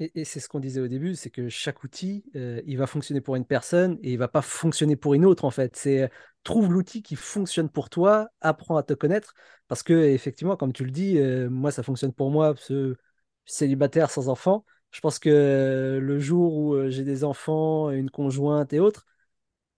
[0.00, 3.20] et, c'est ce qu'on disait au début, c'est que chaque outil, euh, il va fonctionner
[3.20, 5.76] pour une personne et il va pas fonctionner pour une autre en fait.
[5.76, 6.08] C'est euh,
[6.42, 9.34] trouve l'outil qui fonctionne pour toi, apprends à te connaître,
[9.68, 11.18] parce que effectivement, comme tu le dis,
[11.50, 12.96] moi ça fonctionne pour moi, ce
[13.44, 14.64] célibataire sans enfant.
[14.90, 19.06] Je pense que le jour où euh, j'ai des enfants, une conjointe et autres,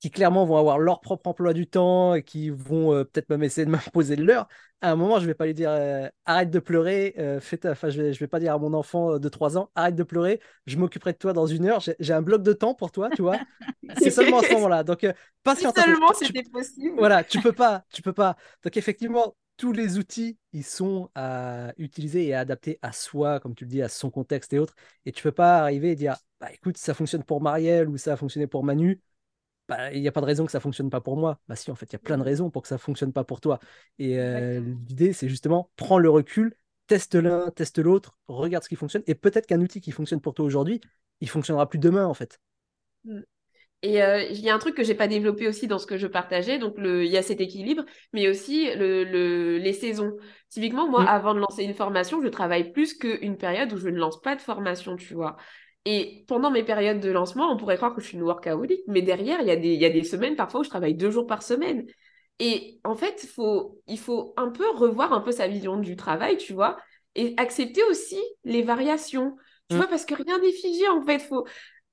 [0.03, 3.45] qui clairement vont avoir leur propre emploi du temps et qui vont euh, peut-être même
[3.45, 4.49] essayer de m'imposer le leur,
[4.81, 7.15] à un moment, je ne vais pas lui dire euh, arrête de pleurer,
[7.65, 9.95] enfin, je ne vais, je vais pas dire à mon enfant de 3 ans arrête
[9.95, 12.91] de pleurer, je m'occuperai de toi dans une heure, j'ai un bloc de temps pour
[12.91, 13.39] toi, tu vois.
[13.99, 14.83] C'est seulement à ce moment-là.
[14.83, 15.07] Donc,
[15.45, 15.79] patiente.
[15.79, 16.97] Si seulement c'était possible.
[16.99, 18.37] Voilà, tu peux pas, tu peux pas.
[18.65, 23.55] Donc, effectivement, tous les outils, ils sont à utiliser et à adapter à soi, comme
[23.55, 24.75] tu le dis, à son contexte et autres.
[25.07, 28.15] Et tu peux pas arriver et dire, bah écoute, ça fonctionne pour Marielle ou ça
[28.15, 29.01] a fonctionné pour Manu.
[29.77, 31.41] Bah, il n'y a pas de raison que ça fonctionne pas pour moi.
[31.49, 33.25] Bah si, en fait, il y a plein de raisons pour que ça fonctionne pas
[33.25, 33.59] pour toi.
[33.99, 36.55] Et euh, l'idée, c'est justement prends le recul,
[36.87, 39.03] teste l'un, teste l'autre, regarde ce qui fonctionne.
[39.07, 40.81] Et peut-être qu'un outil qui fonctionne pour toi aujourd'hui,
[41.21, 42.39] il fonctionnera plus demain, en fait.
[43.05, 43.21] Mmh.
[43.85, 45.97] Et euh, il y a un truc que j'ai pas développé aussi dans ce que
[45.97, 50.17] je partageais, donc il y a cet équilibre, mais aussi le, les saisons.
[50.51, 51.09] Typiquement, moi, mm.
[51.09, 54.37] avant de lancer une formation, je travaille plus qu'une période où je ne lance pas
[54.37, 55.37] de formation, tu vois.
[55.85, 59.03] Et pendant mes périodes de lancement, on pourrait croire que je suis une workaholic, mais
[59.03, 61.27] derrière, il y, a des, y a des semaines parfois où je travaille deux jours
[61.27, 61.87] par semaine.
[62.39, 66.37] Et en fait, faut, il faut un peu revoir un peu sa vision du travail,
[66.37, 66.77] tu vois,
[67.15, 69.37] et accepter aussi les variations.
[69.69, 69.79] Tu mm.
[69.79, 71.19] vois, parce que rien n'est figé, en fait.
[71.19, 71.47] Faut,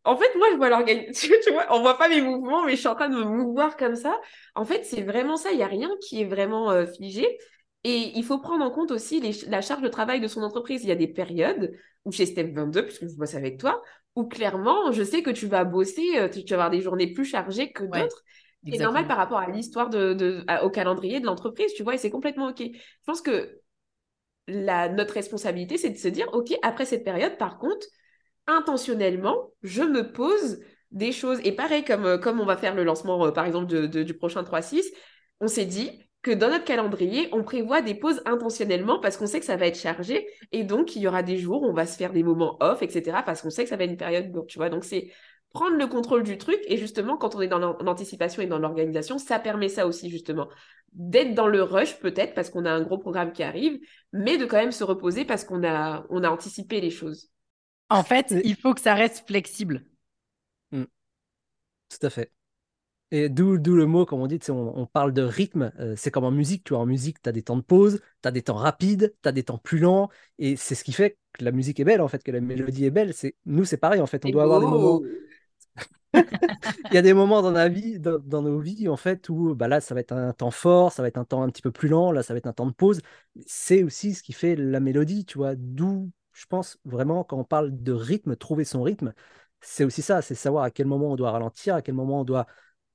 [0.04, 2.80] en fait, moi, je vois l'organisation, tu vois, on voit pas mes mouvements, mais je
[2.80, 4.20] suis en train de me mouvoir comme ça.
[4.56, 7.40] En fait, c'est vraiment ça, il n'y a rien qui est vraiment euh, figé.
[7.84, 10.84] Et il faut prendre en compte aussi la charge de travail de son entreprise.
[10.84, 11.74] Il y a des périodes
[12.06, 13.82] où chez Step 22, puisque je bosse avec toi,
[14.16, 17.26] où clairement, je sais que tu vas bosser, euh, tu, vas avoir des journées plus
[17.26, 18.24] chargées que d'autres.
[18.70, 22.10] c'est normal par rapport à l'histoire de, au calendrier de l'entreprise, tu vois, et c'est
[22.10, 22.62] complètement OK.
[22.62, 23.62] Je pense que
[24.48, 27.88] la, notre responsabilité, c'est de se dire, OK, après cette période, par contre,
[28.48, 30.60] intentionnellement, je me pose
[30.92, 31.40] des choses.
[31.44, 34.44] Et pareil, comme, euh, comme on va faire le lancement, euh, par exemple, du prochain
[34.44, 34.84] 3-6,
[35.40, 39.40] on s'est dit que dans notre calendrier, on prévoit des pauses intentionnellement parce qu'on sait
[39.40, 40.28] que ça va être chargé.
[40.52, 42.82] Et donc, il y aura des jours où on va se faire des moments off,
[42.82, 43.24] etc.
[43.26, 44.70] parce qu'on sait que ça va être une période lourde, tu vois.
[44.70, 45.12] Donc, c'est
[45.54, 46.60] prendre le contrôle du truc.
[46.68, 50.50] Et justement, quand on est dans l'anticipation et dans l'organisation, ça permet ça aussi, justement.
[50.92, 53.80] D'être dans le rush, peut-être, parce qu'on a un gros programme qui arrive,
[54.12, 57.30] mais de quand même se reposer parce qu'on a, on a anticipé les choses.
[57.90, 59.86] En fait, il faut que ça reste flexible.
[60.72, 60.84] Hmm.
[61.90, 62.32] Tout à fait.
[63.12, 66.26] Et d'où, le mot, comme on dit, on, on parle de rythme, euh, c'est comme
[66.26, 68.44] en musique, tu vois, en musique, tu as des temps de pause, tu as des
[68.44, 71.52] temps rapides, tu as des temps plus lents, et c'est ce qui fait que la
[71.52, 73.14] musique est belle, en fait, que la mélodie est belle.
[73.14, 75.02] C'est, nous, c'est pareil, en fait, on doit avoir des moments...
[76.92, 79.54] Il y a des moments dans, la vie, dans, dans, nos vies, en fait, où
[79.54, 81.62] bah là, ça va être un temps fort, ça va être un temps un petit
[81.62, 83.02] peu plus lent, là, ça va être un temps de pause.
[83.46, 87.44] C'est aussi ce qui fait la mélodie, tu vois, d'où je pense vraiment, quand on
[87.44, 89.14] parle de rythme, trouver son rythme,
[89.62, 92.24] c'est aussi ça, c'est savoir à quel moment on doit ralentir, à quel moment on
[92.24, 92.48] doit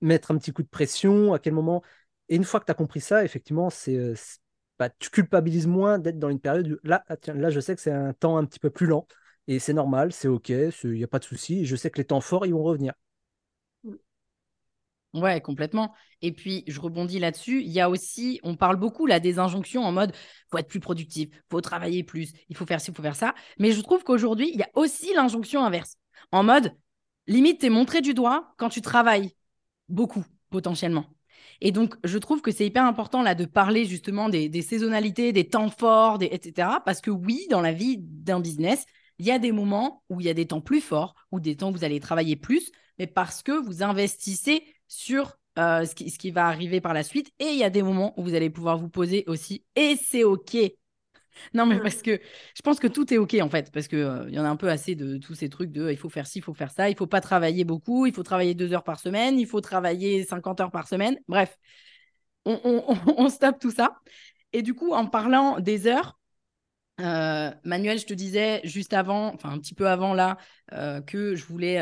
[0.04, 1.82] mettre un petit coup de pression, à quel moment.
[2.28, 4.14] Et une fois que tu as compris ça, effectivement, c'est, euh,
[4.78, 7.74] bah, tu culpabilises moins d'être dans une période où là, ah, tiens, là, je sais
[7.74, 9.06] que c'est un temps un petit peu plus lent
[9.46, 11.66] et c'est normal, c'est OK, il n'y a pas de souci.
[11.66, 12.94] Je sais que les temps forts, ils vont revenir.
[15.12, 15.94] Ouais, complètement.
[16.22, 17.62] Et puis, je rebondis là-dessus.
[17.62, 20.12] Il y a aussi, on parle beaucoup là des injonctions en mode
[20.50, 23.32] faut être plus productif, faut travailler plus, il faut faire ci, il faut faire ça.
[23.58, 25.96] Mais je trouve qu'aujourd'hui, il y a aussi l'injonction inverse.
[26.32, 26.72] En mode
[27.28, 29.30] limite, t'es montré du doigt quand tu travailles
[29.88, 31.06] beaucoup, potentiellement.
[31.60, 35.48] Et donc, je trouve que c'est hyper important là de parler justement des, saisonnalités, des
[35.48, 36.68] temps forts, etc.
[36.84, 38.84] Parce que oui, dans la vie d'un business,
[39.18, 41.56] il y a des moments où il y a des temps plus forts, ou des
[41.56, 46.30] temps où vous allez travailler plus, mais parce que vous investissez sur euh, ce, qui,
[46.30, 47.30] va arriver par la suite.
[47.38, 49.64] Et il y a des moments où vous allez pouvoir vous poser aussi.
[49.76, 50.56] Et c'est OK.
[51.52, 52.20] Non, mais parce que
[52.56, 54.48] je pense que tout est OK en fait, parce qu'il euh, il y en a
[54.48, 56.70] un peu assez de tous ces trucs de il faut faire ci, il faut faire
[56.70, 59.60] ça, il faut pas travailler beaucoup, il faut travailler deux heures par semaine, il faut
[59.60, 61.18] travailler 50 heures par semaine.
[61.28, 61.58] Bref,
[62.44, 62.60] on,
[63.16, 63.96] on, stoppe tout ça.
[64.52, 66.18] Et du coup, en parlant des heures,
[67.00, 70.38] euh, Manuel, je te disais juste avant, enfin un petit peu avant là,
[71.06, 71.80] que je voulais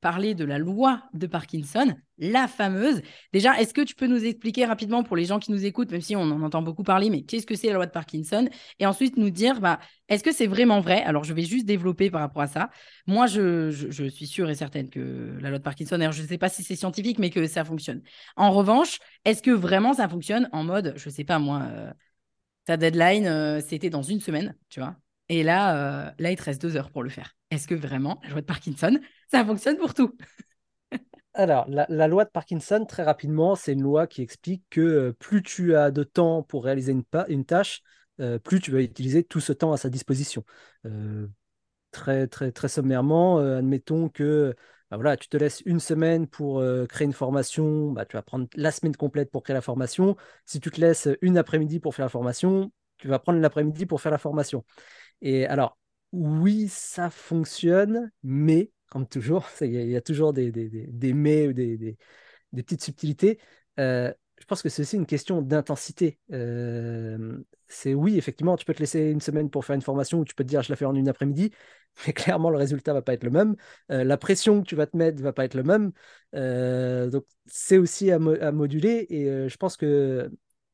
[0.00, 3.02] parler de la loi de Parkinson, la fameuse.
[3.32, 6.00] Déjà, est-ce que tu peux nous expliquer rapidement pour les gens qui nous écoutent, même
[6.00, 8.48] si on en entend beaucoup parler, mais qu'est-ce que c'est la loi de Parkinson?
[8.78, 11.02] Et ensuite nous dire, bah, est-ce que c'est vraiment vrai?
[11.02, 12.70] Alors, je vais juste développer par rapport à ça.
[13.06, 13.70] Moi, je,
[14.10, 16.62] suis sûre et certaine que la loi de Parkinson, alors je ne sais pas si
[16.62, 18.02] c'est scientifique, mais que ça fonctionne.
[18.36, 21.92] En revanche, est-ce que vraiment ça fonctionne en mode, je ne sais pas moi, euh,
[22.64, 24.96] ta deadline, euh, c'était dans une semaine, tu vois?
[25.28, 27.36] Et là, euh, là, il te reste deux heures pour le faire.
[27.50, 28.98] Est-ce que vraiment, la loi de Parkinson,
[29.30, 30.14] ça fonctionne pour tout
[31.34, 35.42] Alors, la, loi de Parkinson, très rapidement, c'est une loi qui explique que euh, plus
[35.42, 36.92] tu as de temps pour réaliser
[37.28, 37.82] une, tâche,
[38.20, 40.44] euh, plus tu vas utiliser tout ce temps à sa disposition.
[41.90, 44.54] très, très, très sommairement, admettons que
[44.90, 48.46] bah voilà, tu te laisses une semaine pour créer une formation, bah, tu vas prendre
[48.54, 50.16] la semaine complète pour créer la formation.
[50.46, 54.00] Si tu te laisses une après-midi pour faire la formation, tu vas prendre l'après-midi pour
[54.00, 54.64] faire la formation.
[55.20, 55.78] Et alors,
[56.12, 61.52] oui, ça fonctionne, mais comme toujours, il y, a toujours des, des, des, mais ou
[61.52, 61.96] des, des,
[62.62, 63.38] petites subtilités.
[63.78, 66.18] Euh, je pense que c'est aussi une question d'intensité.
[66.32, 70.24] Euh, c'est oui, effectivement, tu peux te laisser une semaine pour faire une formation ou
[70.24, 71.50] tu peux te dire je la fais en une après-midi,
[72.06, 73.56] mais clairement le résultat va pas être le même.
[73.90, 75.92] Euh, la pression que tu vas te mettre va pas être le même.
[77.10, 80.30] donc c'est aussi à, à, moduler et je pense que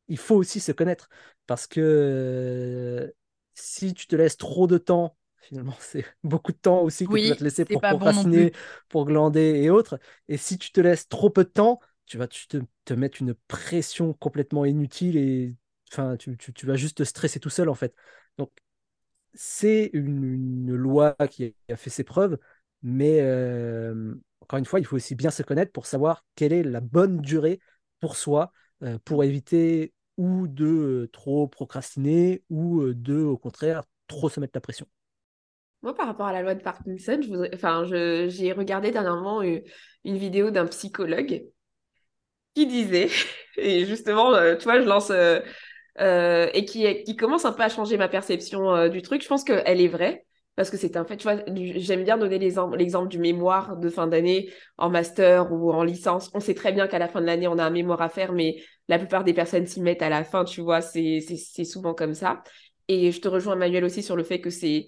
[0.09, 1.09] il faut aussi se connaître
[1.47, 3.13] parce que
[3.55, 7.29] si tu te laisses trop de temps, finalement, c'est beaucoup de temps aussi que tu
[7.29, 8.53] vas te laisser pour procrastiner,
[8.89, 9.99] pour glander et autres.
[10.29, 13.35] Et si tu te laisses trop peu de temps, tu vas te, te mettre une
[13.49, 15.55] pression complètement inutile et
[15.93, 17.95] enfin, tu, tu, vas juste te stresser tout seul en fait.
[18.39, 18.51] Donc,
[19.33, 22.39] c'est une, loi qui a fait ses preuves,
[22.83, 26.63] mais euh, encore une fois, il faut aussi bien se connaître pour savoir quelle est
[26.63, 27.61] la bonne durée
[28.01, 34.41] pour soi, euh, pour éviter ou de trop procrastiner ou de, au contraire, trop se
[34.41, 34.87] mettre la pression.
[35.85, 39.63] Moi, par rapport à la loi de Parkinson, j'ai regardé dernièrement une,
[40.05, 41.45] vidéo d'un psychologue
[42.55, 43.09] qui disait,
[43.59, 45.13] et justement, tu vois, je lance,
[46.01, 49.23] et qui, qui commence un peu à changer ma perception du truc.
[49.23, 50.25] Je pense qu'elle est vraie
[50.57, 51.43] parce que c'est un fait, tu vois,
[51.77, 56.31] j'aime bien donner l'exemple du mémoire de fin d'année en master ou en licence.
[56.33, 58.33] On sait très bien qu'à la fin de l'année, on a un mémoire à faire,
[58.33, 58.57] mais
[58.89, 61.21] la plupart des personnes s'y mettent à la fin, tu vois, c'est
[61.65, 62.43] souvent comme ça.
[62.89, 64.87] Et je te rejoins, Manuel, aussi sur le fait que c'est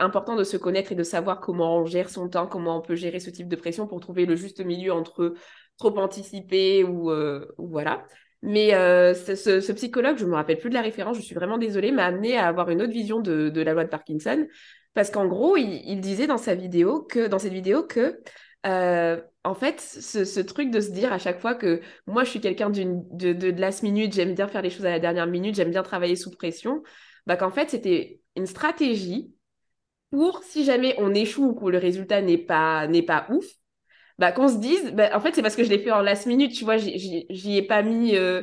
[0.00, 2.96] important de se connaître et de savoir comment on gère son temps, comment on peut
[2.96, 5.34] gérer ce type de pression pour trouver le juste milieu entre
[5.78, 8.04] trop anticiper ou, euh, voilà.
[8.42, 11.58] Mais euh, ce, psychologue, je ne me rappelle plus de la référence, je suis vraiment
[11.58, 14.46] désolée, m'a amené à avoir une autre vision de, de la loi de Parkinson.
[14.94, 18.20] Parce qu'en gros, il, disait dans sa vidéo que, dans cette vidéo que,
[18.66, 22.40] euh, en fait, ce, truc de se dire à chaque fois que moi, je suis
[22.40, 25.70] quelqu'un de, de, last minute, j'aime bien faire les choses à la dernière minute, j'aime
[25.70, 26.82] bien travailler sous pression,
[27.26, 29.32] bah qu'en fait, c'était une stratégie
[30.10, 33.46] pour, si jamais on échoue ou que le résultat n'est pas, n'est pas ouf,
[34.18, 36.26] bah, qu'on se dise, bah, en fait, c'est parce que je l'ai fait en last
[36.26, 38.16] minute, tu vois, j'y ai pas mis.
[38.16, 38.42] Euh,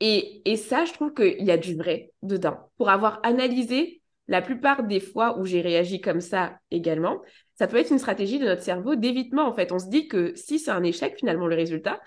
[0.00, 2.58] et, et ça, je trouve qu'il y a du vrai dedans.
[2.76, 7.22] Pour avoir analysé la plupart des fois où j'ai réagi comme ça également,
[7.58, 9.46] ça peut être une stratégie de notre cerveau d'évitement.
[9.46, 12.00] En fait, on se dit que si c'est un échec, finalement, le résultat,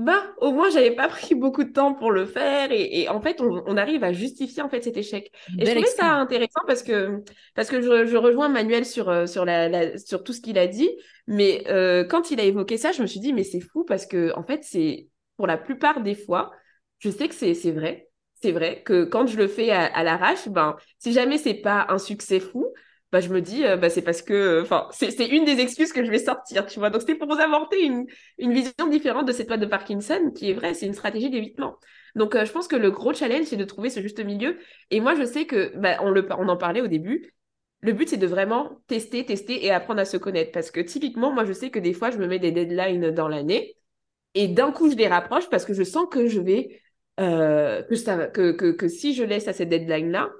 [0.00, 2.70] bah, au moins, j'avais pas pris beaucoup de temps pour le faire.
[2.72, 5.30] Et, en fait, on, arrive à justifier en fait cet échec.
[5.58, 7.22] et je trouvais ça intéressant parce que,
[7.54, 10.90] parce que je, rejoins Manuel sur, euh, sur, la, sur tout ce qu'il a dit.
[11.26, 14.06] Mais euh, quand il a évoqué ça, je me suis dit, mais c'est fou parce
[14.06, 16.50] que, en fait, c'est pour la plupart des fois,
[16.98, 18.10] je sais que c'est vrai
[18.42, 21.98] c'est vrai que quand je le fais à, l'arrache, ben, si jamais c'est pas un
[21.98, 22.72] succès fou,
[23.12, 26.04] ben, je me dis, euh, ben, c'est parce que, enfin, c'est une des excuses que
[26.04, 26.90] je vais sortir, tu vois.
[26.90, 27.38] Donc, c'était pour vous
[27.82, 28.06] une,
[28.38, 31.76] une vision différente de cette loi de Parkinson, qui est vraie, c'est une stratégie d'évitement.
[32.14, 34.58] Donc, euh, je pense que le gros challenge, c'est de trouver ce juste milieu.
[34.90, 37.32] Et moi, je sais que, ben, on, le, on en parlait au début,
[37.82, 40.52] le but, c'est de vraiment tester, tester et apprendre à se connaître.
[40.52, 43.28] Parce que typiquement, moi, je sais que des fois, je me mets des deadlines dans
[43.28, 43.76] l'année
[44.34, 46.80] et d'un coup, je les rapproche parce que je sens que je vais
[47.18, 50.30] euh, que, ça, que, que, que, si je laisse à cette deadline-là,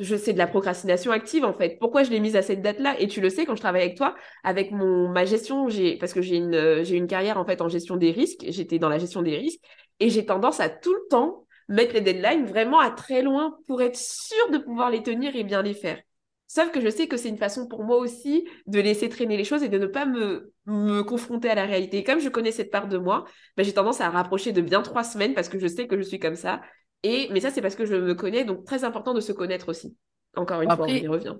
[0.00, 1.78] je sais de la procrastination active en fait.
[1.78, 2.98] Pourquoi je l'ai mise à cette date-là?
[3.00, 6.12] Et tu le sais quand je travaille avec toi, avec mon ma gestion, j'ai parce
[6.12, 8.44] que j'ai une j'ai une carrière en fait en gestion des risques.
[8.48, 9.60] J'étais dans la gestion des risques
[10.00, 13.82] et j'ai tendance à tout le temps mettre les deadlines vraiment à très loin pour
[13.82, 16.00] être sûr de pouvoir les tenir et bien les faire.
[16.46, 19.44] Sauf que je sais que c'est une façon pour moi aussi de laisser traîner les
[19.44, 21.98] choses et de ne pas me, me confronter à la réalité.
[21.98, 23.26] Et comme je connais cette part de moi,
[23.56, 26.02] ben, j'ai tendance à rapprocher de bien trois semaines parce que je sais que je
[26.02, 26.62] suis comme ça.
[27.02, 29.68] Et, mais ça, c'est parce que je me connais, donc très important de se connaître
[29.68, 29.96] aussi.
[30.36, 31.34] Encore une fois, on y revient.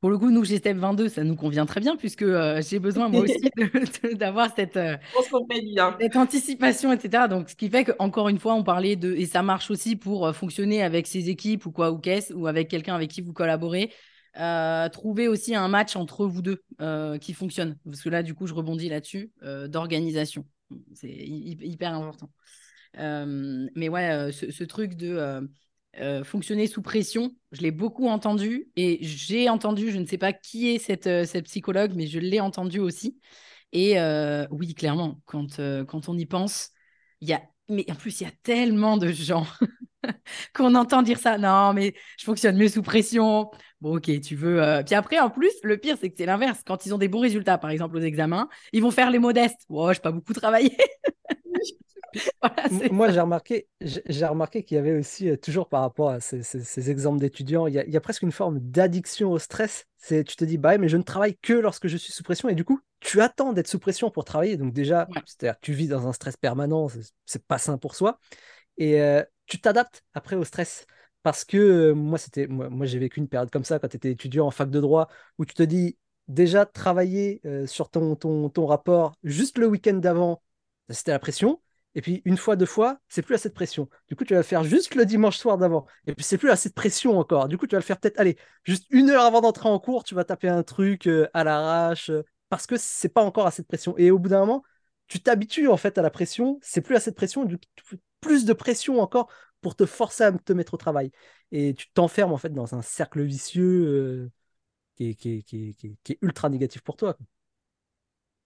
[0.00, 3.08] Pour le coup, nous, Step 22, ça nous convient très bien puisque euh, j'ai besoin
[3.08, 3.50] moi aussi
[4.14, 4.96] d'avoir cette, euh,
[5.98, 7.26] cette, anticipation, etc.
[7.28, 10.26] Donc, ce qui fait qu'encore une fois, on parlait de, et ça marche aussi pour
[10.26, 13.32] euh, fonctionner avec ses équipes ou quoi ou qu'est-ce, ou avec quelqu'un avec qui vous
[13.32, 13.92] collaborez
[14.92, 16.62] trouver aussi un match entre vous deux
[17.18, 17.76] qui fonctionne.
[17.84, 19.32] Parce que là, du coup, je rebondis là-dessus,
[19.66, 20.44] d'organisation.
[20.94, 22.30] C'est hyper important.
[22.98, 25.48] Mais ouais, ce, truc de
[26.24, 30.68] fonctionner sous pression, je l'ai beaucoup entendu et j'ai entendu, je ne sais pas qui
[30.70, 33.18] est cette, cette psychologue, mais je l'ai entendu aussi.
[33.72, 33.96] Et
[34.50, 36.70] oui, clairement, quand, quand on y pense,
[37.20, 39.46] il y a, mais en plus, il y a tellement de gens
[40.54, 41.38] qu'on entend dire ça.
[41.38, 43.50] Non, mais je fonctionne mieux sous pression.
[43.80, 44.82] Bon, ok, tu veux.
[44.86, 46.62] Puis après, en plus, le pire, c'est que c'est l'inverse.
[46.66, 49.60] Quand ils ont des bons résultats, par exemple aux examens, ils vont faire les modestes.
[49.68, 50.76] Oh, je pas beaucoup travaillé.
[52.90, 56.90] Moi, j'ai remarqué, j'ai remarqué qu'il y avait aussi, euh, toujours par rapport à ces,
[56.90, 59.86] exemples d'étudiants, il, y a presque une forme d'addiction au stress.
[59.96, 62.48] C'est, tu te dis, bah, mais je ne travaille que lorsque je suis sous pression.
[62.48, 64.56] Et du coup, tu attends d'être sous pression pour travailler.
[64.56, 66.88] Donc, déjà, c'est-à-dire tu vis dans un stress permanent,
[67.26, 68.18] c'est pas sain pour soi.
[68.76, 70.86] Et euh, tu t'adaptes après au stress.
[71.22, 73.96] Parce que euh, moi, c'était, moi, moi j'ai vécu une période comme ça quand tu
[73.96, 75.98] étais étudiant en fac de droit, où tu te dis,
[76.28, 80.42] déjà, travailler sur ton, ton, ton rapport juste le week-end d'avant,
[80.90, 81.60] c'était la pression.
[81.98, 83.88] Et puis, une fois, deux fois, c'est plus assez de pression.
[84.06, 85.84] Du coup, tu vas faire juste le dimanche soir d'avant.
[86.06, 87.48] Et puis, c'est plus assez de pression encore.
[87.48, 90.04] Du coup, tu vas le faire peut-être, allez, juste une heure avant d'entrer en cours,
[90.04, 93.62] tu vas taper un truc euh, à l'arrache euh, parce que c'est pas encore assez
[93.62, 93.98] de pression.
[93.98, 94.62] Et au bout d'un moment,
[95.08, 96.60] tu t'habitues en fait à la pression.
[96.62, 97.58] C'est plus assez de pression, du
[98.20, 99.28] plus de pression encore
[99.60, 101.10] pour te forcer à te mettre au travail.
[101.50, 104.30] Et tu t'enfermes en fait dans un cercle vicieux
[105.00, 107.18] euh, qui, est, ultra négatif pour toi.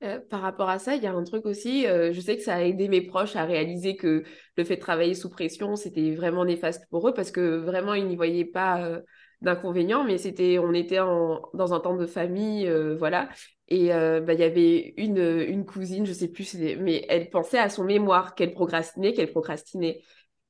[0.03, 2.43] Euh, par rapport à ça, il y a un truc aussi, euh, je sais que
[2.43, 4.25] ça a aidé mes proches à réaliser que
[4.57, 8.07] le fait de travailler sous pression, c'était vraiment néfaste pour eux parce que vraiment, ils
[8.07, 9.01] n'y voyaient pas euh,
[9.43, 13.29] d'inconvénients, mais c'était, on était dans un temps de famille, voilà.
[13.69, 17.83] Et bah, il y avait une, cousine, je sais plus, mais elle pensait à son
[17.83, 20.03] mémoire, qu'elle procrastinait, qu'elle procrastinait.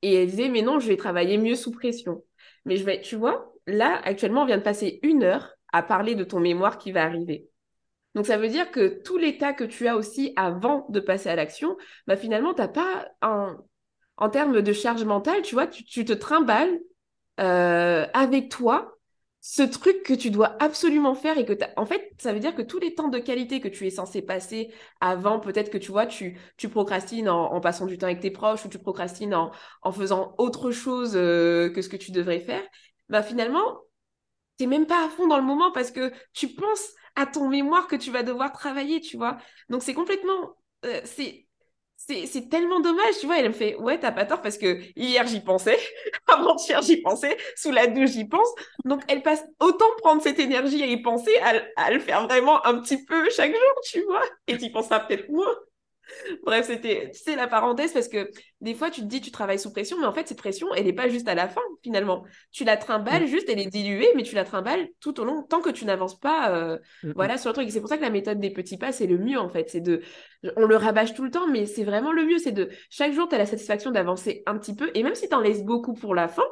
[0.03, 2.23] Et elle disait, mais non, je vais travailler mieux sous pression.
[2.65, 6.13] Mais je vais, tu vois, là, actuellement, on vient de passer une heure à parler
[6.13, 7.47] de ton mémoire qui va arriver.
[8.15, 11.35] Donc ça veut dire que tout l'état que tu as aussi avant de passer à
[11.35, 13.57] l'action, bah finalement, tu pas un...
[14.17, 16.79] En termes de charge mentale, tu vois, tu, te trimbales
[17.39, 18.93] euh, avec toi
[19.45, 22.61] ce truc que tu dois absolument faire et que en fait, ça veut dire que
[22.61, 26.05] tous les temps de qualité que tu es censé passer avant, peut-être que tu vois,
[26.05, 26.39] tu,
[26.71, 29.51] procrastines en, passant du temps avec tes proches ou tu procrastines en,
[29.81, 32.63] en faisant autre chose euh, que ce que tu devrais faire,
[33.09, 33.81] bah finalement,
[34.57, 37.49] tu n'es même pas à fond dans le moment parce que tu penses à ton
[37.49, 39.37] mémoire que tu vas devoir travailler, tu vois.
[39.69, 40.55] Donc c'est complètement...
[40.85, 41.47] Euh, c'est
[42.07, 43.39] c'est tellement dommage, tu vois.
[43.39, 45.77] Elle me fait, ouais, t'as pas tort parce que hier j'y pensais,
[46.27, 48.47] avant-hier j'y pensais, sous la douche j'y pense.
[48.85, 51.31] Donc elle passe autant prendre cette énergie à y penser,
[51.75, 54.23] à, le faire vraiment un petit peu chaque jour, tu vois.
[54.47, 55.55] Et tu penseras peut-être moins.
[56.43, 58.29] Bref, c'était, tu la parenthèse parce que
[58.61, 60.85] des fois, tu te dis, tu travailles sous pression, mais en fait, cette pression, elle
[60.85, 62.23] n'est pas juste à la fin, finalement.
[62.51, 63.27] Tu la trimbales mm.
[63.27, 66.19] juste, elle est diluée, mais tu la trimbales tout au long, tant que tu n'avances
[66.19, 67.13] pas, euh, mm, mm.
[67.15, 67.71] voilà, sur le truc.
[67.71, 69.69] c'est pour ça que la méthode des petits pas, c'est le mieux, en fait.
[69.69, 70.01] C'est de,
[70.57, 72.37] on le rabâche tout le temps, mais c'est vraiment le mieux.
[72.37, 75.29] C'est de, chaque jour, tu as la satisfaction d'avancer un petit peu, et même si
[75.29, 76.45] tu en laisses beaucoup pour la fin,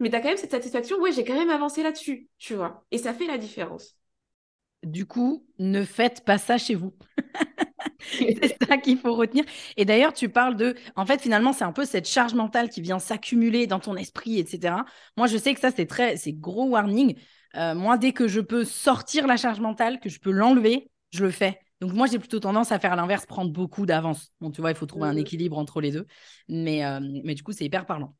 [0.00, 2.84] mais tu as quand même cette satisfaction, ouais, j'ai quand même avancé là-dessus, tu vois.
[2.90, 3.96] Et ça fait la différence.
[4.84, 6.94] Du coup, ne faites pas ça chez vous.
[8.00, 9.44] c'est ça qu'il faut retenir.
[9.76, 12.80] Et d'ailleurs, tu parles de, en fait, finalement, c'est un peu cette charge mentale qui
[12.80, 14.76] vient s'accumuler dans ton esprit, etc.
[15.16, 17.16] Moi, je sais que ça, c'est très, c'est gros warning.
[17.56, 21.24] Euh, moi, dès que je peux sortir la charge mentale, que je peux l'enlever, je
[21.24, 21.60] le fais.
[21.80, 24.32] Donc moi, j'ai plutôt tendance à faire l'inverse, prendre beaucoup d'avance.
[24.40, 26.06] Bon, tu vois, il faut trouver un mmh équilibre entre les deux.
[26.48, 28.14] Mais, euh, mais du coup, c'est hyper parlant.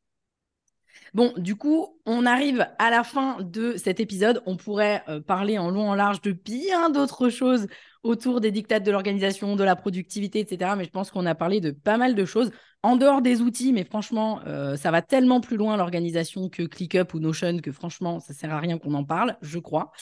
[1.14, 4.42] Bon, du coup, on arrive à la fin de cet épisode.
[4.47, 7.66] On pourrait euh, parler en long, en large de bien d'autres choses
[8.03, 10.72] autour des dictats de l'organisation, de la productivité, etc.
[10.76, 12.51] Mais je pense qu'on a parlé de pas mal de choses
[12.82, 13.72] en dehors des outils.
[13.72, 18.20] Mais franchement, euh, ça va tellement plus loin l'organisation que ClickUp ou Notion que franchement,
[18.20, 19.92] ça sert à rien qu'on en parle, je crois.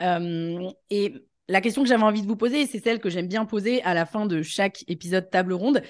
[0.00, 1.14] Euh, et
[1.48, 3.94] la question que j'avais envie de vous poser, c'est celle que j'aime bien poser à
[3.94, 5.82] la fin de chaque épisode table ronde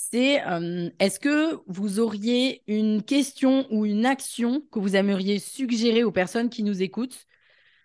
[0.00, 6.04] c'est euh, est-ce que vous auriez une question ou une action que vous aimeriez suggérer
[6.04, 7.26] aux personnes qui nous écoutent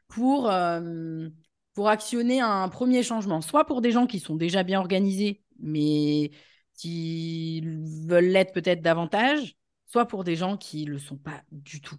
[0.08, 1.28] pour, euh,
[1.74, 6.32] pour actionner un premier changement, soit pour des gens qui sont déjà bien organisés, mais
[6.74, 7.62] qui
[8.08, 11.98] veulent l'être peut-être davantage, soit pour des gens qui ne le sont pas du tout.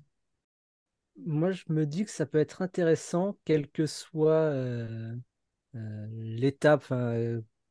[1.27, 5.15] Moi, je me dis que ça peut être intéressant, quelle que soit euh,
[5.75, 6.91] l'étape,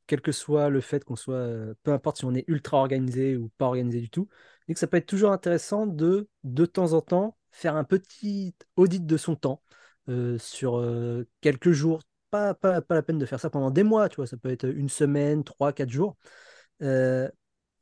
[0.07, 3.37] quel que soit le fait qu'on soit, euh, peu importe si on est ultra organisé
[3.37, 4.27] ou pas organisé du tout,
[4.67, 8.55] et que ça peut être toujours intéressant de, de temps en temps, faire un petit
[8.75, 9.61] audit de son temps
[10.09, 12.01] euh, sur euh, quelques jours.
[12.31, 14.49] Pas, pas, pas, la peine de faire ça pendant des mois, tu vois, ça peut
[14.49, 16.17] être une semaine, trois, quatre jours,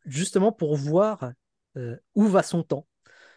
[0.05, 1.32] justement pour voir
[2.13, 2.88] où va son temps.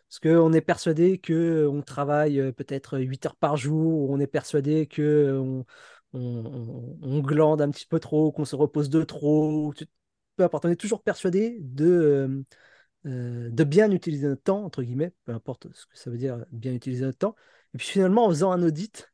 [0.09, 5.64] Parce qu'on est persuadé qu'on travaille peut-être 8 heures par jour, on est persuadé qu'on
[6.12, 9.72] on, glande un petit peu trop, qu'on se repose de trop,
[10.36, 12.44] peu importe, on est toujours persuadé de,
[13.04, 16.72] de bien utiliser notre temps, entre guillemets, peu importe ce que ça veut dire bien
[16.72, 17.36] utiliser notre temps.
[17.74, 19.11] Et puis finalement, en faisant un audit,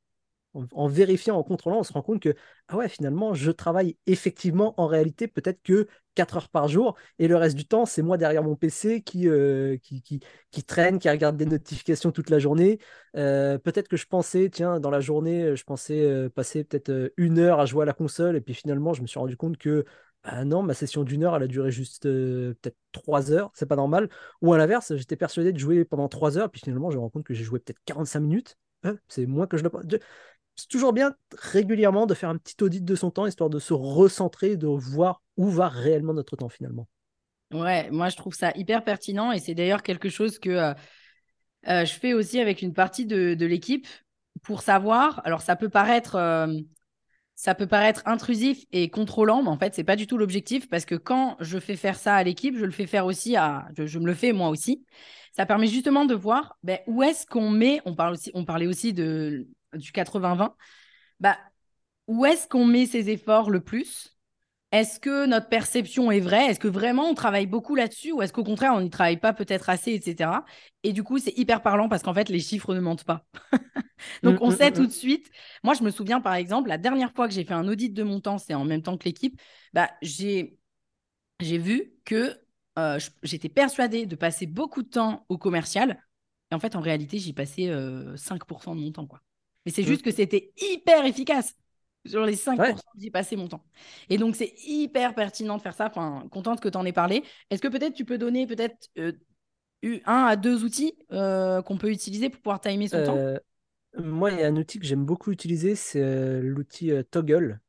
[0.54, 2.34] en, vérifiant, en contrôlant, on se rend compte que,
[2.68, 7.28] ah ouais, finalement, je travaille effectivement en réalité peut-être que 4 heures par jour et
[7.28, 10.98] le reste du temps, c'est moi derrière mon PC qui, euh, qui, qui, qui, traîne,
[10.98, 12.78] qui regarde des notifications toute la journée.
[13.16, 17.38] Euh, peut-être que je pensais, tiens, dans la journée, je pensais euh, passer peut-être une
[17.38, 19.84] heure à jouer à la console et puis finalement, je me suis rendu compte que,
[20.24, 23.76] ah non, ma session d'une heure, elle a duré juste peut-être 3 heures, c'est pas
[23.76, 24.08] normal.
[24.40, 27.10] Ou à l'inverse, j'étais persuadé de jouer pendant 3 heures, puis finalement, je me rends
[27.10, 28.56] compte que j'ai joué peut-être 45 minutes.
[29.08, 29.70] c'est moins que je le
[30.56, 33.72] c'est toujours bien régulièrement de faire un petit audit de son temps, histoire de se
[33.72, 36.86] recentrer, de voir où va réellement notre temps finalement.
[37.52, 40.74] Ouais, moi je trouve ça hyper pertinent et c'est d'ailleurs quelque chose que euh,
[41.68, 43.86] euh, je fais aussi avec une partie de, l'équipe
[44.42, 45.20] pour savoir.
[45.24, 46.52] Alors ça peut paraître, euh,
[47.34, 50.86] ça peut paraître intrusif et contrôlant, mais en fait c'est pas du tout l'objectif parce
[50.86, 53.98] que quand je fais faire ça à l'équipe, je le fais faire aussi à, je,
[53.98, 54.84] me le fais moi aussi.
[55.36, 57.80] Ça permet justement de voir ben, où est-ce qu'on met.
[57.84, 60.54] On parle aussi, on parlait aussi de du 80-20,
[61.20, 61.38] bah,
[62.06, 64.16] où est-ce qu'on met ses efforts le plus?
[64.72, 66.46] Est-ce que notre perception est vraie?
[66.46, 68.10] Est-ce que vraiment on travaille beaucoup là-dessus?
[68.12, 70.44] Ou est-ce qu'au contraire on n'y travaille pas peut-être assez, etc.
[70.82, 73.26] Et du coup, c'est hyper parlant parce qu'en fait, les chiffres ne mentent pas.
[74.22, 75.30] Donc, mm, on mm, sait mm, tout de suite.
[75.62, 78.02] Moi, je me souviens, par exemple, la dernière fois que j'ai fait un audit de
[78.02, 79.38] mon temps, c'est en même temps que l'équipe,
[79.74, 80.58] bah, j'ai
[81.40, 82.40] vu que
[82.78, 86.02] euh, j'étais persuadée de passer beaucoup de temps au commercial.
[86.50, 87.68] Et en fait, en réalité, j'y passais
[88.16, 89.06] 5% euh, de mon temps.
[89.06, 89.20] Quoi.
[89.64, 89.86] Mais c'est mmh.
[89.86, 91.54] juste que c'était hyper efficace.
[92.04, 93.62] Sur les 5%, j'ai passé mon temps.
[94.08, 95.86] Et donc, c'est hyper pertinent de faire ça.
[95.86, 97.22] Enfin, contente que tu en aies parlé.
[97.50, 99.12] Est-ce que peut-être tu peux donner peut-être euh,
[100.04, 103.16] un à deux outils euh, qu'on peut utiliser pour pouvoir timer son temps?
[103.16, 103.38] Euh,
[103.98, 107.60] Moi, il y a un outil que j'aime beaucoup utiliser, c'est l'outil Toggle,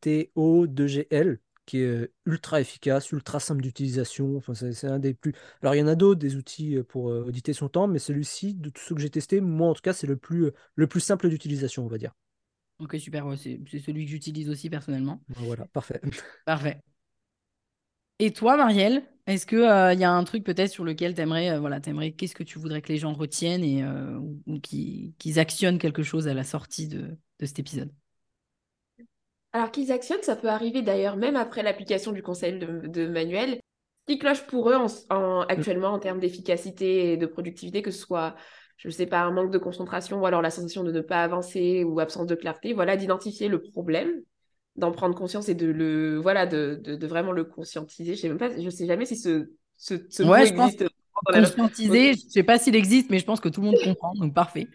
[0.00, 1.38] T-O-2-G-L
[1.70, 4.36] qui est euh, ultra efficace, ultra simple d'utilisation.
[4.36, 5.32] Enfin, c'est un des plus.
[5.62, 8.00] Alors, il y en a d'autres, des outils euh, pour euh, auditer son temps, mais
[8.00, 10.86] celui-ci, de tous ceux que j'ai testés, moi en tout cas, c'est le plus, le
[10.88, 12.12] plus simple d'utilisation, on va dire.
[12.80, 13.24] Ok, super.
[13.38, 15.22] c'est celui que j'utilise aussi personnellement.
[15.28, 16.00] Ben voilà, parfait.
[16.44, 16.80] Parfait.
[18.18, 21.56] Et toi, Marielle, est-ce qu'il il y a un truc peut-être sur lequel tu aimerais,
[21.58, 26.02] voilà, aimerais, qu'est-ce que tu voudrais que les gens retiennent et, ou, qu'ils actionnent quelque
[26.02, 27.92] chose à la sortie de, de cet épisode?
[29.52, 33.60] Alors qu'ils actionnent, ça peut arriver d'ailleurs même après l'application du conseil de, manuel.
[34.06, 34.76] Ce qui cloche pour eux
[35.10, 38.36] en, actuellement en termes d'efficacité et de productivité, que ce soit,
[38.76, 41.22] je ne sais pas, un manque de concentration ou alors la sensation de ne pas
[41.22, 44.10] avancer ou absence de clarté, voilà, d'identifier le problème,
[44.76, 48.14] d'en prendre conscience et de le, voilà, de, vraiment le conscientiser.
[48.14, 50.84] Je sais même pas, je sais jamais si ce, ce, ce mot existe.
[51.26, 54.32] conscientiser, je sais pas s'il existe, mais je pense que tout le monde comprend, donc
[54.32, 54.68] parfait.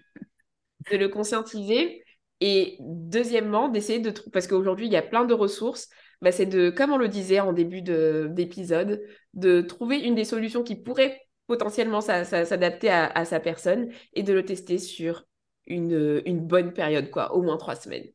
[0.91, 2.05] De le conscientiser
[2.41, 4.11] et deuxièmement, d'essayer de...
[4.31, 5.89] Parce qu'aujourd'hui, il y a plein de ressources.
[6.21, 9.01] Bah, c'est de, comme on le disait en début d'épisode,
[9.33, 14.43] de, trouver une des solutions qui pourrait potentiellement s'adapter à, sa personne et de le
[14.43, 15.25] tester sur
[15.67, 18.07] une, bonne période, quoi, au moins trois semaines.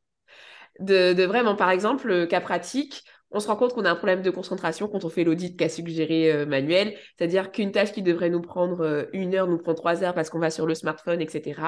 [0.81, 4.31] De, vraiment, par exemple, cas pratique, on se rend compte qu'on a un problème de
[4.31, 8.41] concentration quand on fait l'audit qu'a suggéré euh, Manuel, c'est-à-dire qu'une tâche qui devrait nous
[8.41, 11.61] prendre euh, une heure nous prend trois heures parce qu'on va sur le smartphone, etc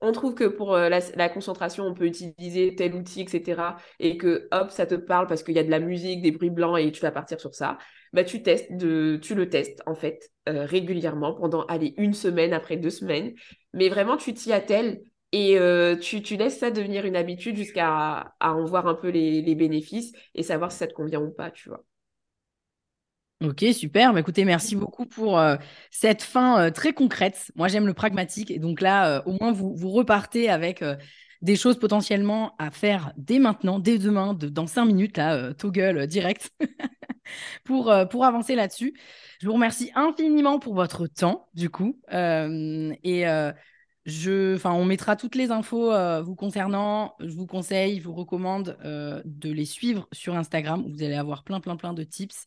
[0.00, 3.76] on trouve que pour euh, la, concentration, on peut utiliser tel outil, etc.
[3.98, 6.50] Et que hop, ça te parle parce qu'il y a de la musique, des bruits
[6.50, 7.78] blancs et tu vas partir sur ça.
[8.12, 11.66] Bah, tu testes tu le testes en fait euh, régulièrement pendant
[11.96, 13.34] une semaine après deux semaines.
[13.72, 15.00] Mais vraiment, tu t'y attelles
[15.32, 20.12] et euh, tu, laisses ça devenir une habitude jusqu'à en voir un peu les bénéfices
[20.34, 21.84] et savoir si ça te convient ou pas, tu vois.
[23.44, 24.14] Ok, super.
[24.14, 25.56] Bah, écoutez, merci beaucoup pour euh,
[25.90, 27.52] cette fin euh, très concrète.
[27.54, 28.50] Moi, j'aime le pragmatique.
[28.50, 30.82] Et donc là, euh, au moins, vous, vous repartez avec
[31.42, 36.50] des choses potentiellement à faire dès maintenant, dès demain, dans cinq minutes, là, toggle direct,
[37.64, 38.94] pour, pour avancer là-dessus.
[39.42, 42.00] Je vous remercie infiniment pour votre temps, du coup.
[42.10, 43.26] et
[44.06, 47.14] je, on mettra toutes les infos vous concernant.
[47.20, 50.86] Je vous conseille, je vous recommande de les suivre sur Instagram.
[50.90, 52.46] Vous allez avoir plein, plein, plein de tips